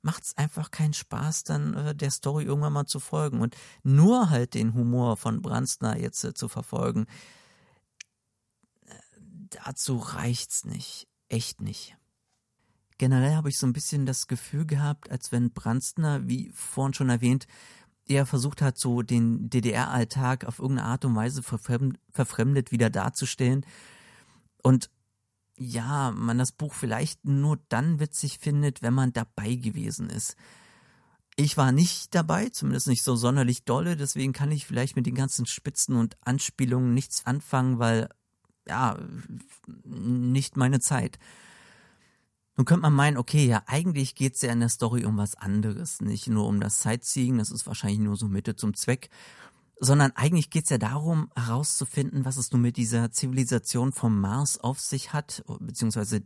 macht 0.00 0.24
es 0.24 0.36
einfach 0.36 0.70
keinen 0.70 0.94
Spaß, 0.94 1.44
dann 1.44 1.74
äh, 1.74 1.94
der 1.94 2.10
Story 2.10 2.44
irgendwann 2.44 2.72
mal 2.72 2.86
zu 2.86 3.00
folgen. 3.00 3.40
Und 3.40 3.54
nur 3.82 4.30
halt 4.30 4.54
den 4.54 4.74
Humor 4.74 5.16
von 5.16 5.42
Branstner 5.42 5.98
jetzt 5.98 6.24
äh, 6.24 6.34
zu 6.34 6.48
verfolgen, 6.48 7.06
äh, 8.86 8.94
dazu 9.50 9.98
reicht's 9.98 10.64
nicht. 10.64 11.06
Echt 11.28 11.60
nicht. 11.60 11.96
Generell 13.02 13.34
habe 13.34 13.48
ich 13.48 13.58
so 13.58 13.66
ein 13.66 13.72
bisschen 13.72 14.06
das 14.06 14.28
Gefühl 14.28 14.64
gehabt, 14.64 15.10
als 15.10 15.32
wenn 15.32 15.50
Branstner, 15.50 16.28
wie 16.28 16.52
vorhin 16.54 16.94
schon 16.94 17.08
erwähnt, 17.08 17.48
eher 18.06 18.26
versucht 18.26 18.62
hat, 18.62 18.78
so 18.78 19.02
den 19.02 19.50
DDR-Alltag 19.50 20.44
auf 20.44 20.60
irgendeine 20.60 20.86
Art 20.86 21.04
und 21.04 21.16
Weise 21.16 21.42
verfremdet 21.42 22.70
wieder 22.70 22.90
darzustellen. 22.90 23.66
Und 24.62 24.88
ja, 25.58 26.12
man 26.12 26.38
das 26.38 26.52
Buch 26.52 26.74
vielleicht 26.74 27.24
nur 27.24 27.58
dann 27.68 27.98
witzig 27.98 28.38
findet, 28.38 28.82
wenn 28.82 28.94
man 28.94 29.12
dabei 29.12 29.56
gewesen 29.56 30.08
ist. 30.08 30.36
Ich 31.34 31.56
war 31.56 31.72
nicht 31.72 32.14
dabei, 32.14 32.50
zumindest 32.50 32.86
nicht 32.86 33.02
so 33.02 33.16
sonderlich 33.16 33.64
dolle, 33.64 33.96
deswegen 33.96 34.32
kann 34.32 34.52
ich 34.52 34.64
vielleicht 34.64 34.94
mit 34.94 35.06
den 35.06 35.16
ganzen 35.16 35.46
Spitzen 35.46 35.96
und 35.96 36.16
Anspielungen 36.20 36.94
nichts 36.94 37.26
anfangen, 37.26 37.80
weil, 37.80 38.08
ja, 38.68 38.96
nicht 39.82 40.56
meine 40.56 40.78
Zeit. 40.78 41.18
Nun 42.56 42.66
könnte 42.66 42.82
man 42.82 42.92
meinen, 42.92 43.16
okay, 43.16 43.46
ja, 43.46 43.62
eigentlich 43.66 44.14
geht 44.14 44.34
es 44.34 44.42
ja 44.42 44.52
in 44.52 44.60
der 44.60 44.68
Story 44.68 45.04
um 45.04 45.16
was 45.16 45.34
anderes. 45.34 46.00
Nicht 46.00 46.28
nur 46.28 46.46
um 46.46 46.60
das 46.60 46.82
Sightseeing, 46.82 47.38
das 47.38 47.50
ist 47.50 47.66
wahrscheinlich 47.66 48.00
nur 48.00 48.16
so 48.16 48.28
Mitte 48.28 48.56
zum 48.56 48.74
Zweck, 48.74 49.08
sondern 49.80 50.12
eigentlich 50.12 50.50
geht 50.50 50.64
es 50.64 50.70
ja 50.70 50.78
darum, 50.78 51.30
herauszufinden, 51.34 52.24
was 52.24 52.36
es 52.36 52.52
nun 52.52 52.60
mit 52.60 52.76
dieser 52.76 53.10
Zivilisation 53.10 53.92
vom 53.92 54.20
Mars 54.20 54.58
auf 54.58 54.78
sich 54.78 55.12
hat, 55.12 55.42
beziehungsweise 55.60 56.22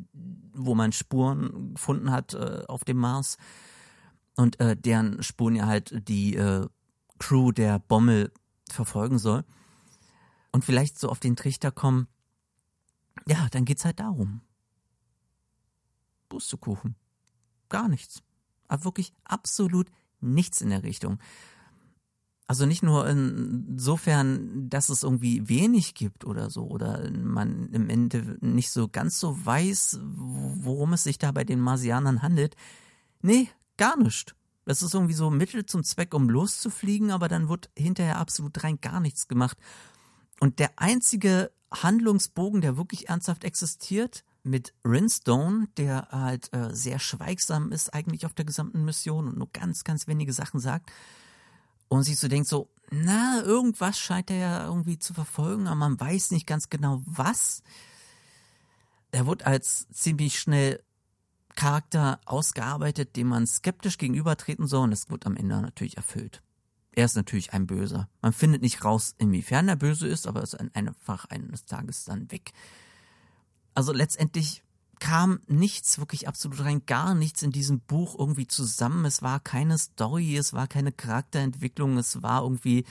wo 0.53 0.75
man 0.75 0.93
Spuren 0.93 1.75
gefunden 1.75 2.11
hat 2.11 2.35
äh, 2.35 2.65
auf 2.67 2.85
dem 2.85 2.99
Mars 2.99 3.39
und 4.37 4.61
äh, 4.61 4.77
deren 4.77 5.23
Spuren 5.23 5.57
ja 5.57 5.67
halt 5.67 6.07
die 6.09 6.37
äh, 6.37 6.67
Crew 7.19 7.53
der 7.53 7.79
Bommel 7.79 8.33
verfolgen 8.69 9.19
soll. 9.19 9.45
Und 10.53 10.65
vielleicht 10.65 10.99
so 10.99 11.09
auf 11.09 11.21
den 11.21 11.37
Trichter 11.37 11.71
kommen, 11.71 12.09
ja, 13.27 13.49
dann 13.51 13.65
geht's 13.65 13.85
halt 13.85 14.01
darum. 14.01 14.43
Pustekuchen. 16.37 16.97
Gar 17.71 17.89
nichts. 17.89 18.23
Aber 18.69 18.85
wirklich 18.85 19.15
absolut 19.25 19.91
nichts 20.21 20.61
in 20.61 20.69
der 20.69 20.83
Richtung. 20.83 21.19
Also 22.47 22.67
nicht 22.67 22.83
nur 22.83 23.09
insofern, 23.09 24.69
dass 24.69 24.91
es 24.91 25.03
irgendwie 25.03 25.49
wenig 25.49 25.95
gibt 25.95 26.27
oder 26.27 26.51
so, 26.51 26.67
oder 26.67 27.11
man 27.11 27.71
im 27.71 27.89
Ende 27.89 28.37
nicht 28.43 28.71
so 28.71 28.87
ganz 28.87 29.19
so 29.19 29.47
weiß, 29.47 29.99
worum 30.03 30.93
es 30.93 31.05
sich 31.05 31.17
da 31.17 31.33
bei 31.33 31.43
den 31.43 31.59
Marsianern 31.59 32.21
handelt. 32.21 32.55
Nee, 33.23 33.49
gar 33.79 33.97
nicht. 33.97 34.37
Das 34.67 34.83
ist 34.83 34.93
irgendwie 34.93 35.15
so 35.15 35.31
Mittel 35.31 35.65
zum 35.65 35.85
Zweck, 35.85 36.13
um 36.13 36.29
loszufliegen, 36.29 37.13
aber 37.13 37.29
dann 37.29 37.49
wird 37.49 37.71
hinterher 37.79 38.19
absolut 38.19 38.63
rein 38.63 38.79
gar 38.83 39.01
nichts 39.01 39.27
gemacht. 39.27 39.57
Und 40.39 40.59
der 40.59 40.71
einzige 40.77 41.51
Handlungsbogen, 41.73 42.61
der 42.61 42.77
wirklich 42.77 43.09
ernsthaft 43.09 43.43
existiert, 43.43 44.23
mit 44.47 44.73
Rinstone, 44.85 45.69
der 45.77 46.09
halt 46.11 46.53
äh, 46.55 46.75
sehr 46.75 46.99
schweigsam 46.99 47.73
ist 47.73 47.93
eigentlich 47.93 48.25
auf 48.27 48.35
der 48.35 48.45
gesamten 48.45 48.85
Mission 48.85 49.29
und 49.29 49.37
nur 49.37 49.51
ganz, 49.53 49.85
ganz 49.85 50.07
wenige 50.07 50.33
Sachen 50.33 50.61
sagt. 50.61 50.91
Und 51.89 52.05
sich 52.05 52.19
so 52.19 52.29
denkt 52.29 52.49
so, 52.49 52.69
na, 52.91 53.43
irgendwas 53.43 53.99
scheint 53.99 54.31
er 54.31 54.37
ja 54.37 54.67
irgendwie 54.67 54.99
zu 54.99 55.15
verfolgen, 55.15 55.67
aber 55.67 55.77
man 55.77 56.01
weiß 56.01 56.31
nicht 56.31 56.47
ganz 56.47 56.71
genau 56.71 57.03
was. 57.05 57.63
Er 59.11 59.27
wird 59.27 59.47
als 59.47 59.89
ziemlich 59.93 60.39
schnell 60.39 60.83
Charakter 61.57 62.21
ausgearbeitet, 62.25 63.17
dem 63.17 63.29
man 63.29 63.47
skeptisch 63.47 63.99
gegenübertreten 63.99 64.67
soll 64.67 64.85
und 64.85 64.91
das 64.91 65.11
wird 65.11 65.27
am 65.27 65.37
Ende 65.37 65.61
natürlich 65.61 65.97
erfüllt. 65.97 66.43
Er 66.93 67.05
ist 67.05 67.17
natürlich 67.17 67.53
ein 67.53 67.67
Böser. 67.67 68.09
Man 68.23 68.33
findet 68.33 68.63
nicht 68.63 68.85
raus, 68.85 69.15
inwiefern 69.19 69.69
er 69.69 69.77
böse 69.77 70.07
ist, 70.07 70.27
aber 70.27 70.41
er 70.41 70.45
ist 70.45 70.55
einfach 70.75 71.27
eines 71.27 71.65
Tages 71.65 72.05
dann 72.05 72.31
weg. 72.31 72.53
Also 73.77 73.93
letztendlich 73.93 74.63
kam 75.01 75.41
nichts 75.47 75.99
wirklich 75.99 76.27
absolut 76.27 76.65
rein, 76.65 76.87
gar 76.87 77.15
nichts 77.15 77.43
in 77.43 77.53
diesem 77.53 77.81
Buch 77.81 78.19
irgendwie 78.19 78.47
zusammen. 78.47 79.05
Es 79.05 79.21
war 79.21 79.39
keine 79.39 79.77
Story, 79.77 80.35
es 80.39 80.55
war 80.55 80.67
keine 80.67 80.93
Charakterentwicklung, 80.93 81.99
es 81.99 82.23
war 82.23 82.43
irgendwie, 82.43 82.87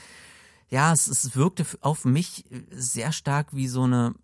ja, 0.68 0.92
es, 0.92 1.08
es 1.08 1.34
wirkte 1.34 1.66
auf 1.80 2.04
mich 2.04 2.44
sehr 2.70 3.10
stark 3.10 3.48
wie 3.52 3.66
so 3.66 3.82
eine 3.82 4.14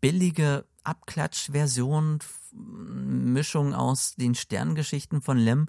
billige 0.00 0.66
Abklatschversion, 0.82 2.18
Mischung 2.52 3.72
aus 3.72 4.16
den 4.16 4.34
Sterngeschichten 4.34 5.22
von 5.22 5.38
Lem 5.38 5.68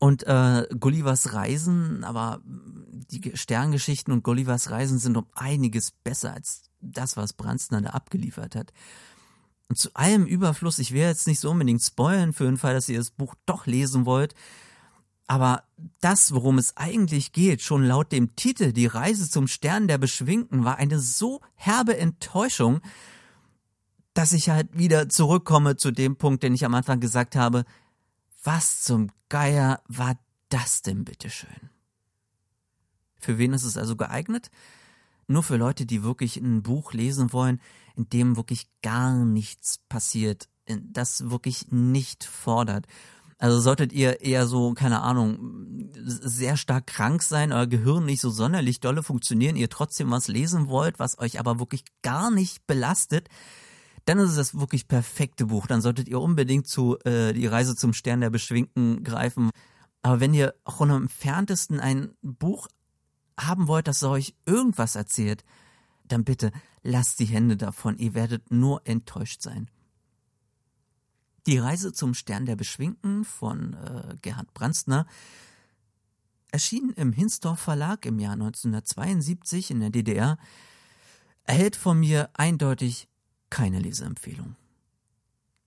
und 0.00 0.26
äh, 0.26 0.66
Gullivers 0.78 1.32
Reisen, 1.32 2.04
aber 2.04 2.42
die 2.44 3.32
Sterngeschichten 3.34 4.12
und 4.12 4.22
Gullivers 4.22 4.70
Reisen 4.70 4.98
sind 4.98 5.16
um 5.16 5.26
einiges 5.34 5.92
besser 5.92 6.34
als 6.34 6.71
das, 6.82 7.16
was 7.16 7.32
Branstner 7.32 7.80
da 7.80 7.90
abgeliefert 7.90 8.54
hat. 8.56 8.72
Und 9.68 9.78
zu 9.78 9.94
allem 9.94 10.26
Überfluss, 10.26 10.78
ich 10.78 10.92
will 10.92 11.00
jetzt 11.00 11.26
nicht 11.26 11.40
so 11.40 11.50
unbedingt 11.50 11.82
spoilen 11.82 12.32
für 12.34 12.44
den 12.44 12.58
Fall, 12.58 12.74
dass 12.74 12.88
ihr 12.90 12.98
das 12.98 13.10
Buch 13.10 13.34
doch 13.46 13.66
lesen 13.66 14.04
wollt, 14.04 14.34
Aber 15.32 15.64
das, 16.02 16.34
worum 16.34 16.58
es 16.58 16.76
eigentlich 16.76 17.32
geht, 17.32 17.62
schon 17.62 17.84
laut 17.84 18.12
dem 18.12 18.36
Titel 18.36 18.72
Die 18.72 18.84
Reise 18.84 19.30
zum 19.30 19.48
Stern 19.48 19.88
der 19.88 19.96
Beschwingten, 19.96 20.64
war 20.64 20.76
eine 20.76 20.98
so 20.98 21.40
herbe 21.54 21.96
Enttäuschung, 21.96 22.82
dass 24.14 24.32
ich 24.32 24.50
halt 24.50 24.76
wieder 24.76 25.08
zurückkomme 25.08 25.76
zu 25.76 25.90
dem 25.90 26.16
Punkt, 26.16 26.42
den 26.42 26.54
ich 26.54 26.66
am 26.66 26.74
Anfang 26.74 27.00
gesagt 27.00 27.34
habe. 27.34 27.64
Was 28.44 28.82
zum 28.82 29.10
Geier 29.30 29.80
war 29.88 30.18
das 30.50 30.82
denn 30.82 31.04
bitteschön? 31.04 31.70
Für 33.18 33.38
wen 33.38 33.54
ist 33.54 33.64
es 33.64 33.78
also 33.78 33.96
geeignet? 33.96 34.50
Nur 35.26 35.42
für 35.42 35.56
Leute, 35.56 35.86
die 35.86 36.02
wirklich 36.02 36.36
ein 36.36 36.62
Buch 36.62 36.92
lesen 36.92 37.32
wollen, 37.32 37.60
in 37.96 38.08
dem 38.08 38.36
wirklich 38.36 38.68
gar 38.82 39.24
nichts 39.24 39.78
passiert, 39.88 40.48
das 40.66 41.30
wirklich 41.30 41.70
nicht 41.70 42.24
fordert. 42.24 42.86
Also 43.38 43.58
solltet 43.58 43.92
ihr 43.92 44.20
eher 44.20 44.46
so, 44.46 44.72
keine 44.72 45.00
Ahnung, 45.00 45.90
sehr 45.96 46.56
stark 46.56 46.86
krank 46.86 47.24
sein, 47.24 47.52
euer 47.52 47.66
Gehirn 47.66 48.04
nicht 48.04 48.20
so 48.20 48.30
sonderlich 48.30 48.78
dolle 48.78 49.02
funktionieren, 49.02 49.56
ihr 49.56 49.68
trotzdem 49.68 50.12
was 50.12 50.28
lesen 50.28 50.68
wollt, 50.68 51.00
was 51.00 51.18
euch 51.18 51.40
aber 51.40 51.58
wirklich 51.58 51.82
gar 52.02 52.30
nicht 52.30 52.64
belastet, 52.68 53.28
dann 54.04 54.20
ist 54.20 54.30
es 54.30 54.36
das 54.36 54.58
wirklich 54.58 54.86
perfekte 54.86 55.46
Buch. 55.46 55.66
Dann 55.66 55.80
solltet 55.80 56.08
ihr 56.08 56.20
unbedingt 56.20 56.68
zu 56.68 56.98
äh, 57.00 57.32
die 57.32 57.46
Reise 57.46 57.74
zum 57.74 57.92
Stern 57.94 58.20
der 58.20 58.30
Beschwingten 58.30 59.02
greifen. 59.02 59.50
Aber 60.02 60.20
wenn 60.20 60.34
ihr 60.34 60.54
auch 60.64 60.78
nur 60.78 60.96
im 60.96 61.04
entferntesten 61.04 61.80
ein 61.80 62.12
Buch 62.22 62.68
haben 63.38 63.66
wollt, 63.68 63.88
das 63.88 64.02
euch 64.02 64.34
irgendwas 64.46 64.94
erzählt, 64.94 65.44
dann 66.04 66.24
bitte 66.24 66.52
lasst 66.82 67.18
die 67.20 67.26
Hände 67.26 67.56
davon. 67.56 67.98
Ihr 67.98 68.14
werdet 68.14 68.50
nur 68.50 68.86
enttäuscht 68.86 69.42
sein. 69.42 69.70
Die 71.46 71.58
Reise 71.58 71.92
zum 71.92 72.14
Stern 72.14 72.46
der 72.46 72.56
Beschwingten 72.56 73.24
von 73.24 73.74
äh, 73.74 74.16
Gerhard 74.22 74.52
Branstner 74.54 75.06
erschien 76.52 76.92
im 76.96 77.12
Hinsdorf 77.12 77.58
Verlag 77.58 78.06
im 78.06 78.18
Jahr 78.20 78.34
1972 78.34 79.70
in 79.70 79.80
der 79.80 79.90
DDR, 79.90 80.38
erhält 81.44 81.74
von 81.74 81.98
mir 81.98 82.30
eindeutig 82.34 83.08
keine 83.50 83.80
Leseempfehlung. 83.80 84.56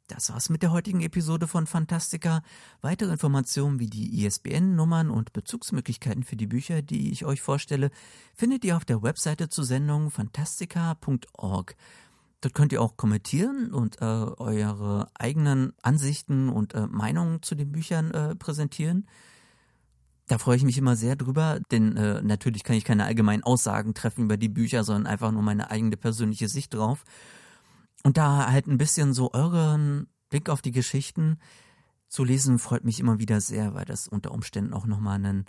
Das 0.07 0.29
war's 0.29 0.49
mit 0.49 0.61
der 0.61 0.71
heutigen 0.71 1.01
Episode 1.01 1.47
von 1.47 1.65
Fantastica. 1.65 2.43
Weitere 2.81 3.11
Informationen 3.11 3.79
wie 3.79 3.87
die 3.87 4.23
ISBN-Nummern 4.23 5.09
und 5.09 5.33
Bezugsmöglichkeiten 5.33 6.21
für 6.23 6.35
die 6.35 6.45
Bücher, 6.45 6.83
die 6.83 7.11
ich 7.11 7.25
euch 7.25 7.41
vorstelle, 7.41 7.89
findet 8.35 8.63
ihr 8.65 8.77
auf 8.77 8.85
der 8.85 9.01
Webseite 9.01 9.49
zur 9.49 9.65
Sendung 9.65 10.11
fantastica.org. 10.11 11.75
Dort 12.39 12.53
könnt 12.53 12.71
ihr 12.71 12.83
auch 12.83 12.97
kommentieren 12.97 13.73
und 13.73 13.99
äh, 13.99 14.05
eure 14.05 15.09
eigenen 15.15 15.73
Ansichten 15.81 16.49
und 16.49 16.75
äh, 16.75 16.85
Meinungen 16.85 17.41
zu 17.41 17.55
den 17.55 17.71
Büchern 17.71 18.11
äh, 18.11 18.35
präsentieren. 18.35 19.07
Da 20.27 20.37
freue 20.37 20.57
ich 20.57 20.63
mich 20.63 20.77
immer 20.77 20.95
sehr 20.95 21.15
drüber, 21.15 21.59
denn 21.71 21.97
äh, 21.97 22.21
natürlich 22.21 22.63
kann 22.63 22.75
ich 22.75 22.83
keine 22.83 23.05
allgemeinen 23.05 23.41
Aussagen 23.41 23.95
treffen 23.95 24.25
über 24.25 24.37
die 24.37 24.49
Bücher, 24.49 24.83
sondern 24.83 25.07
einfach 25.07 25.31
nur 25.31 25.41
meine 25.41 25.71
eigene 25.71 25.97
persönliche 25.97 26.47
Sicht 26.47 26.75
drauf. 26.75 27.03
Und 28.05 28.17
da 28.17 28.51
halt 28.51 28.67
ein 28.67 28.77
bisschen 28.77 29.15
so 29.15 29.33
euren 29.33 30.05
Blick 30.29 30.51
auf 30.51 30.61
die 30.61 30.71
Geschichten 30.71 31.39
zu 32.07 32.23
lesen, 32.23 32.59
freut 32.59 32.83
mich 32.83 32.99
immer 32.99 33.17
wieder 33.17 33.41
sehr, 33.41 33.73
weil 33.73 33.85
das 33.85 34.07
unter 34.07 34.31
Umständen 34.31 34.75
auch 34.75 34.85
nochmal 34.85 35.15
einen, 35.15 35.45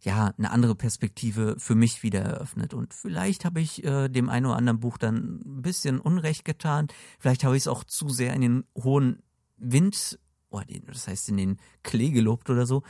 ja, 0.00 0.34
eine 0.36 0.50
andere 0.50 0.74
Perspektive 0.74 1.56
für 1.56 1.74
mich 1.74 2.02
wieder 2.02 2.20
eröffnet. 2.20 2.74
Und 2.74 2.92
vielleicht 2.92 3.46
habe 3.46 3.62
ich 3.62 3.84
äh, 3.84 4.10
dem 4.10 4.28
einen 4.28 4.44
oder 4.44 4.56
anderen 4.56 4.80
Buch 4.80 4.98
dann 4.98 5.40
ein 5.46 5.62
bisschen 5.62 5.98
Unrecht 5.98 6.44
getan. 6.44 6.88
Vielleicht 7.18 7.42
habe 7.42 7.56
ich 7.56 7.62
es 7.62 7.68
auch 7.68 7.84
zu 7.84 8.10
sehr 8.10 8.34
in 8.34 8.42
den 8.42 8.64
hohen 8.76 9.22
Wind, 9.56 10.18
oh, 10.50 10.60
das 10.86 11.08
heißt 11.08 11.30
in 11.30 11.38
den 11.38 11.56
Klee 11.84 12.10
gelobt 12.10 12.50
oder 12.50 12.66
so. 12.66 12.82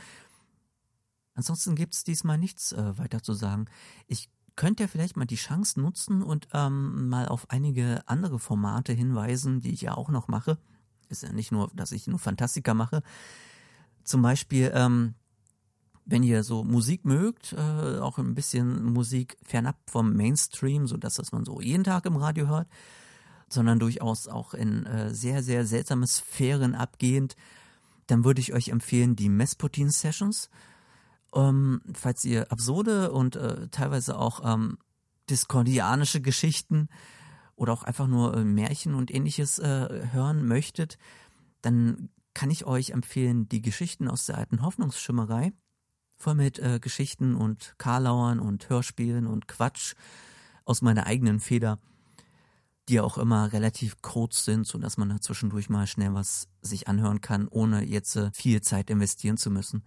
Ansonsten 1.35 1.75
gibt 1.75 1.93
es 1.93 2.03
diesmal 2.03 2.37
nichts 2.37 2.73
äh, 2.73 2.97
weiter 2.97 3.23
zu 3.23 3.31
sagen. 3.31 3.67
Ich 4.07 4.27
könnt 4.55 4.79
ihr 4.79 4.87
vielleicht 4.87 5.17
mal 5.17 5.25
die 5.25 5.35
Chance 5.35 5.79
nutzen 5.79 6.21
und 6.21 6.47
ähm, 6.53 7.09
mal 7.09 7.27
auf 7.27 7.49
einige 7.49 8.07
andere 8.07 8.39
Formate 8.39 8.93
hinweisen, 8.93 9.59
die 9.59 9.73
ich 9.73 9.81
ja 9.81 9.95
auch 9.95 10.09
noch 10.09 10.27
mache. 10.27 10.57
Ist 11.09 11.23
ja 11.23 11.31
nicht 11.31 11.51
nur, 11.51 11.69
dass 11.73 11.91
ich 11.91 12.07
nur 12.07 12.19
Fantastika 12.19 12.73
mache. 12.73 13.03
Zum 14.03 14.21
Beispiel, 14.21 14.71
ähm, 14.73 15.15
wenn 16.05 16.23
ihr 16.23 16.43
so 16.43 16.63
Musik 16.63 17.05
mögt, 17.05 17.53
äh, 17.53 17.99
auch 17.99 18.17
ein 18.17 18.35
bisschen 18.35 18.83
Musik 18.83 19.37
fernab 19.43 19.77
vom 19.87 20.13
Mainstream, 20.13 20.87
so 20.87 20.97
dass 20.97 21.15
das 21.15 21.31
man 21.31 21.45
so 21.45 21.59
jeden 21.59 21.83
Tag 21.83 22.05
im 22.05 22.15
Radio 22.15 22.47
hört, 22.47 22.67
sondern 23.49 23.79
durchaus 23.79 24.27
auch 24.27 24.53
in 24.53 24.85
äh, 24.85 25.13
sehr, 25.13 25.43
sehr 25.43 25.65
seltsame 25.65 26.07
Sphären 26.07 26.75
abgehend, 26.75 27.35
dann 28.07 28.23
würde 28.23 28.41
ich 28.41 28.53
euch 28.53 28.69
empfehlen 28.69 29.15
die 29.15 29.29
Mesputin 29.29 29.89
Sessions. 29.89 30.49
Ähm, 31.35 31.81
falls 31.93 32.23
ihr 32.23 32.51
absurde 32.51 33.11
und 33.11 33.35
äh, 33.35 33.67
teilweise 33.69 34.17
auch 34.17 34.41
ähm, 34.43 34.77
diskordianische 35.29 36.21
Geschichten 36.21 36.87
oder 37.55 37.73
auch 37.73 37.83
einfach 37.83 38.07
nur 38.07 38.35
äh, 38.35 38.43
Märchen 38.43 38.95
und 38.95 39.13
ähnliches 39.13 39.59
äh, 39.59 40.07
hören 40.11 40.47
möchtet, 40.47 40.97
dann 41.61 42.09
kann 42.33 42.51
ich 42.51 42.65
euch 42.65 42.91
empfehlen 42.91 43.47
die 43.49 43.61
Geschichten 43.61 44.07
aus 44.07 44.25
der 44.25 44.37
alten 44.37 44.61
Hoffnungsschimmerei, 44.61 45.53
voll 46.17 46.35
mit 46.35 46.59
äh, 46.59 46.79
Geschichten 46.79 47.35
und 47.35 47.75
Karlauern 47.77 48.39
und 48.39 48.69
Hörspielen 48.69 49.27
und 49.27 49.47
Quatsch 49.47 49.95
aus 50.65 50.81
meiner 50.81 51.05
eigenen 51.05 51.39
Feder, 51.39 51.79
die 52.89 52.99
auch 52.99 53.17
immer 53.17 53.51
relativ 53.51 54.01
kurz 54.01 54.45
sind, 54.45 54.67
so 54.67 54.77
dass 54.77 54.97
man 54.97 55.09
da 55.09 55.19
zwischendurch 55.19 55.69
mal 55.69 55.87
schnell 55.87 56.13
was 56.13 56.47
sich 56.61 56.87
anhören 56.87 57.21
kann, 57.21 57.47
ohne 57.47 57.83
jetzt 57.83 58.15
äh, 58.15 58.31
viel 58.33 58.61
Zeit 58.61 58.89
investieren 58.89 59.37
zu 59.37 59.49
müssen. 59.49 59.83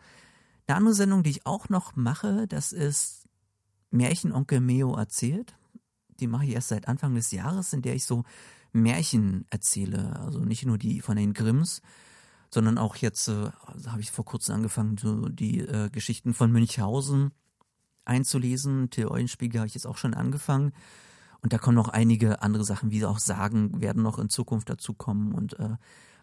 Eine 0.68 0.76
andere 0.76 0.94
Sendung, 0.94 1.22
die 1.22 1.30
ich 1.30 1.46
auch 1.46 1.70
noch 1.70 1.96
mache, 1.96 2.46
das 2.46 2.72
ist 2.72 3.26
Märchenonkel 3.90 4.60
Meo 4.60 4.94
erzählt. 4.94 5.56
Die 6.20 6.26
mache 6.26 6.44
ich 6.44 6.52
erst 6.52 6.68
seit 6.68 6.88
Anfang 6.88 7.14
des 7.14 7.30
Jahres, 7.30 7.72
in 7.72 7.80
der 7.80 7.94
ich 7.94 8.04
so 8.04 8.24
Märchen 8.72 9.46
erzähle. 9.48 10.20
Also 10.20 10.40
nicht 10.40 10.66
nur 10.66 10.76
die 10.76 11.00
von 11.00 11.16
den 11.16 11.32
Grimms, 11.32 11.80
sondern 12.50 12.76
auch 12.76 12.96
jetzt, 12.96 13.28
äh, 13.28 13.50
also 13.64 13.92
habe 13.92 14.02
ich 14.02 14.10
vor 14.10 14.26
kurzem 14.26 14.56
angefangen, 14.56 14.98
so 14.98 15.30
die 15.30 15.60
äh, 15.60 15.88
Geschichten 15.88 16.34
von 16.34 16.52
Münchhausen 16.52 17.30
einzulesen. 18.04 18.90
Till 18.90 19.08
Eulenspiegel 19.08 19.60
habe 19.60 19.68
ich 19.68 19.74
jetzt 19.74 19.86
auch 19.86 19.96
schon 19.96 20.12
angefangen. 20.12 20.72
Und 21.40 21.54
da 21.54 21.58
kommen 21.58 21.76
noch 21.76 21.88
einige 21.88 22.42
andere 22.42 22.64
Sachen, 22.64 22.90
wie 22.90 23.06
auch 23.06 23.20
Sagen, 23.20 23.80
werden 23.80 24.02
noch 24.02 24.18
in 24.18 24.28
Zukunft 24.28 24.68
dazu 24.68 24.92
kommen. 24.92 25.32
Und 25.32 25.58
äh, 25.58 25.76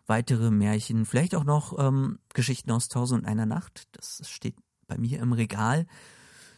weitere 0.08 0.52
Märchen, 0.52 1.06
vielleicht 1.06 1.36
auch 1.36 1.44
noch 1.44 1.78
ähm, 1.80 2.20
Geschichten 2.34 2.72
aus 2.72 2.90
Tausend 2.90 3.24
und 3.24 3.28
einer 3.28 3.46
Nacht. 3.46 3.88
Das 3.92 4.22
steht 4.30 4.56
bei 4.88 4.98
mir 4.98 5.20
im 5.20 5.34
Regal. 5.34 5.86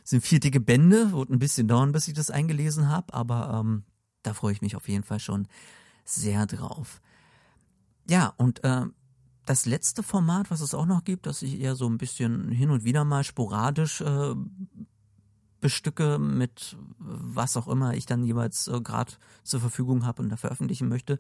Das 0.01 0.11
sind 0.11 0.21
vier 0.21 0.39
dicke 0.39 0.59
Bände, 0.59 1.11
wird 1.11 1.29
ein 1.29 1.39
bisschen 1.39 1.67
dauern, 1.67 1.91
bis 1.91 2.07
ich 2.07 2.13
das 2.13 2.31
eingelesen 2.31 2.89
habe, 2.89 3.13
aber 3.13 3.59
ähm, 3.59 3.83
da 4.23 4.33
freue 4.33 4.53
ich 4.53 4.61
mich 4.61 4.75
auf 4.75 4.87
jeden 4.87 5.03
Fall 5.03 5.19
schon 5.19 5.47
sehr 6.05 6.45
drauf. 6.45 7.01
Ja, 8.09 8.33
und 8.37 8.63
äh, 8.63 8.85
das 9.45 9.65
letzte 9.65 10.03
Format, 10.03 10.51
was 10.51 10.61
es 10.61 10.73
auch 10.73 10.85
noch 10.85 11.03
gibt, 11.03 11.25
das 11.25 11.41
ich 11.41 11.59
eher 11.59 11.75
so 11.75 11.87
ein 11.87 11.97
bisschen 11.97 12.49
hin 12.51 12.69
und 12.69 12.83
wieder 12.83 13.03
mal 13.03 13.23
sporadisch 13.23 14.01
äh, 14.01 14.35
bestücke 15.59 16.19
mit 16.19 16.77
was 16.99 17.57
auch 17.57 17.67
immer 17.67 17.95
ich 17.95 18.05
dann 18.05 18.23
jeweils 18.23 18.67
äh, 18.67 18.79
gerade 18.81 19.13
zur 19.43 19.59
Verfügung 19.59 20.05
habe 20.05 20.21
und 20.21 20.29
da 20.29 20.37
veröffentlichen 20.37 20.87
möchte, 20.87 21.19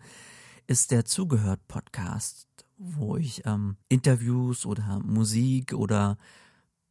ist 0.67 0.91
der 0.91 1.05
Zugehört-Podcast, 1.05 2.47
wo 2.77 3.15
ich 3.15 3.45
ähm, 3.45 3.77
Interviews 3.87 4.65
oder 4.65 4.99
Musik 4.99 5.73
oder 5.73 6.17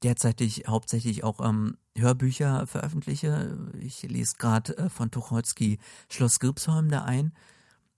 derzeitig 0.03 0.65
hauptsächlich 0.67 1.25
auch 1.25 1.47
ähm, 1.47 1.77
Hörbücher 1.97 2.67
veröffentliche. 2.67 3.59
Ich 3.79 4.03
lese 4.03 4.37
gerade 4.39 4.77
äh, 4.79 4.89
von 4.89 5.11
Tucholsky 5.11 5.79
Schloss 6.11 6.41
Gripsholm 6.41 6.89
da 6.89 7.05
ein. 7.05 7.33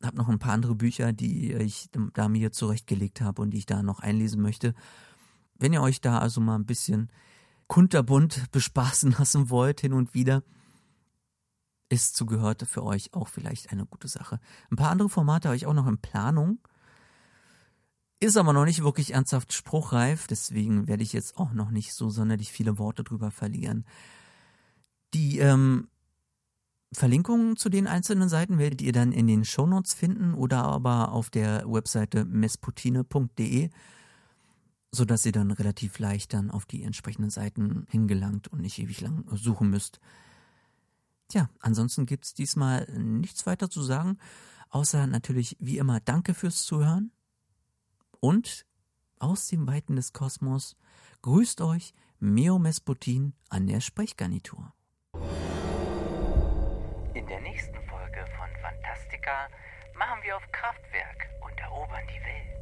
Hab 0.02 0.14
noch 0.14 0.28
ein 0.28 0.38
paar 0.38 0.52
andere 0.52 0.74
Bücher, 0.74 1.12
die 1.12 1.52
ich 1.52 1.88
da 2.14 2.28
mir 2.28 2.52
zurechtgelegt 2.52 3.20
habe 3.20 3.42
und 3.42 3.50
die 3.50 3.58
ich 3.58 3.66
da 3.66 3.82
noch 3.82 4.00
einlesen 4.00 4.42
möchte. 4.42 4.74
Wenn 5.58 5.72
ihr 5.72 5.82
euch 5.82 6.00
da 6.00 6.18
also 6.18 6.40
mal 6.40 6.56
ein 6.56 6.66
bisschen 6.66 7.10
kunterbunt 7.68 8.46
bespaßen 8.52 9.14
lassen 9.18 9.50
wollt, 9.50 9.80
hin 9.80 9.92
und 9.92 10.14
wieder, 10.14 10.42
ist 11.88 12.16
zugehört 12.16 12.62
für 12.68 12.82
euch 12.84 13.14
auch 13.14 13.28
vielleicht 13.28 13.72
eine 13.72 13.86
gute 13.86 14.08
Sache. 14.08 14.40
Ein 14.70 14.76
paar 14.76 14.90
andere 14.90 15.08
Formate 15.08 15.48
habe 15.48 15.56
ich 15.56 15.66
auch 15.66 15.74
noch 15.74 15.86
in 15.86 15.98
Planung. 15.98 16.58
Ist 18.20 18.36
aber 18.36 18.52
noch 18.52 18.64
nicht 18.64 18.82
wirklich 18.82 19.14
ernsthaft 19.14 19.52
spruchreif, 19.52 20.26
deswegen 20.26 20.88
werde 20.88 21.04
ich 21.04 21.12
jetzt 21.12 21.36
auch 21.38 21.52
noch 21.52 21.70
nicht 21.70 21.94
so 21.94 22.10
sonderlich 22.10 22.50
viele 22.50 22.78
Worte 22.78 23.04
drüber 23.04 23.30
verlieren. 23.30 23.84
Die 25.14 25.38
ähm, 25.38 25.88
Verlinkungen 26.92 27.56
zu 27.56 27.68
den 27.68 27.86
einzelnen 27.86 28.28
Seiten 28.28 28.58
werdet 28.58 28.82
ihr 28.82 28.92
dann 28.92 29.12
in 29.12 29.26
den 29.26 29.44
Shownotes 29.44 29.94
finden 29.94 30.34
oder 30.34 30.64
aber 30.64 31.12
auf 31.12 31.30
der 31.30 31.64
Webseite 31.66 32.24
mesputine.de, 32.24 33.70
sodass 34.90 35.26
ihr 35.26 35.32
dann 35.32 35.50
relativ 35.50 35.98
leicht 35.98 36.32
dann 36.32 36.50
auf 36.50 36.66
die 36.66 36.82
entsprechenden 36.82 37.30
Seiten 37.30 37.86
hingelangt 37.88 38.48
und 38.48 38.62
nicht 38.62 38.78
ewig 38.78 39.00
lang 39.00 39.24
suchen 39.32 39.70
müsst. 39.70 40.00
Tja, 41.28 41.50
ansonsten 41.60 42.06
gibt 42.06 42.24
es 42.24 42.32
diesmal 42.32 42.86
nichts 42.96 43.44
weiter 43.46 43.68
zu 43.68 43.82
sagen, 43.82 44.16
außer 44.70 45.06
natürlich 45.06 45.56
wie 45.60 45.76
immer 45.76 46.00
Danke 46.00 46.32
fürs 46.32 46.64
Zuhören 46.64 47.12
und 48.20 48.64
aus 49.18 49.48
den 49.48 49.66
Weiten 49.66 49.96
des 49.96 50.14
Kosmos 50.14 50.76
grüßt 51.22 51.60
euch 51.60 51.92
Meo 52.18 52.58
Mesputin 52.58 53.34
an 53.50 53.66
der 53.66 53.80
Sprechgarnitur. 53.80 54.72
In 57.14 57.26
der 57.26 57.40
nächsten 57.42 57.76
Folge 57.88 58.24
von 58.36 58.48
Fantastica 58.62 59.48
machen 59.98 60.20
wir 60.24 60.36
auf 60.36 60.44
Kraftwerk 60.50 61.28
und 61.44 61.58
erobern 61.58 62.06
die 62.08 62.22
Welt. 62.24 62.58